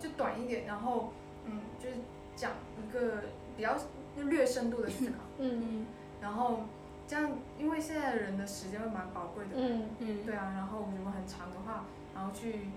[0.00, 1.12] 就短一点，然后
[1.44, 1.96] 嗯，就是
[2.36, 3.22] 讲一个
[3.56, 3.74] 比较
[4.16, 5.86] 略深度的思考，嗯嗯
[6.20, 6.60] 然后
[7.06, 11.84] 这样，因为现在人的时间会蛮宝贵的，嗯，嗯，对啊，然后如果很长的话，
[12.14, 12.68] 然后去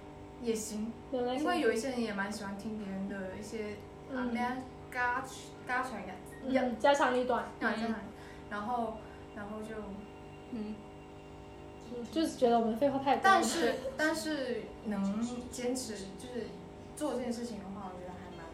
[0.41, 3.71] 也行，因为有一些人也蛮喜欢听别人的一些
[4.11, 4.57] 啊，嗯那样
[4.91, 5.23] 嘎
[5.65, 6.15] 嘎出来感，
[6.47, 7.93] 嗯家长里短，啊这样，
[8.49, 8.97] 然后
[9.35, 9.75] 然后就，
[10.51, 10.75] 嗯
[12.11, 13.21] 就是觉得我们废话太多了。
[13.23, 16.47] 但是但是能坚持就是
[16.95, 18.45] 做这件事情的话，我觉得还蛮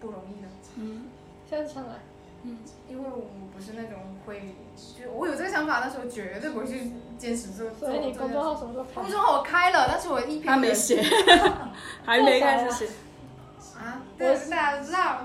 [0.00, 0.48] 不容易的。
[0.76, 1.08] 嗯
[1.48, 1.94] 下次上来，
[2.42, 2.58] 嗯，
[2.88, 7.70] 因为我不是那种会，就我有这个想法，但是我绝对不会去坚持做。
[7.74, 9.00] 所以你公众号什么时候开？
[9.00, 11.02] 公众号我开了，但是我一篇他没写，
[12.04, 12.92] 还没开始写。
[13.78, 15.20] 啊，对，大家都知道。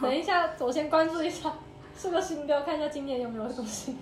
[0.00, 1.52] 等一下，我先关注一下，
[1.98, 3.98] 是个新标，看一下今年有没有更新。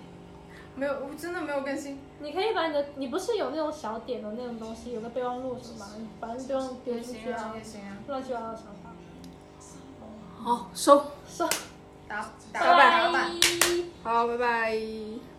[0.75, 1.99] 没有，我真的没有更新。
[2.19, 7.97] 你可以把你的，你不是有那种小点的那种东西，有个备忘录什么嘛，你反正不用丢也行啊，进去啊。
[8.07, 8.91] 乱七八糟的想法。
[10.43, 11.49] 好收，收，
[12.07, 12.21] 打
[12.53, 13.31] 拜打打板。
[14.03, 14.11] 拜。
[14.11, 15.36] 好，拜拜。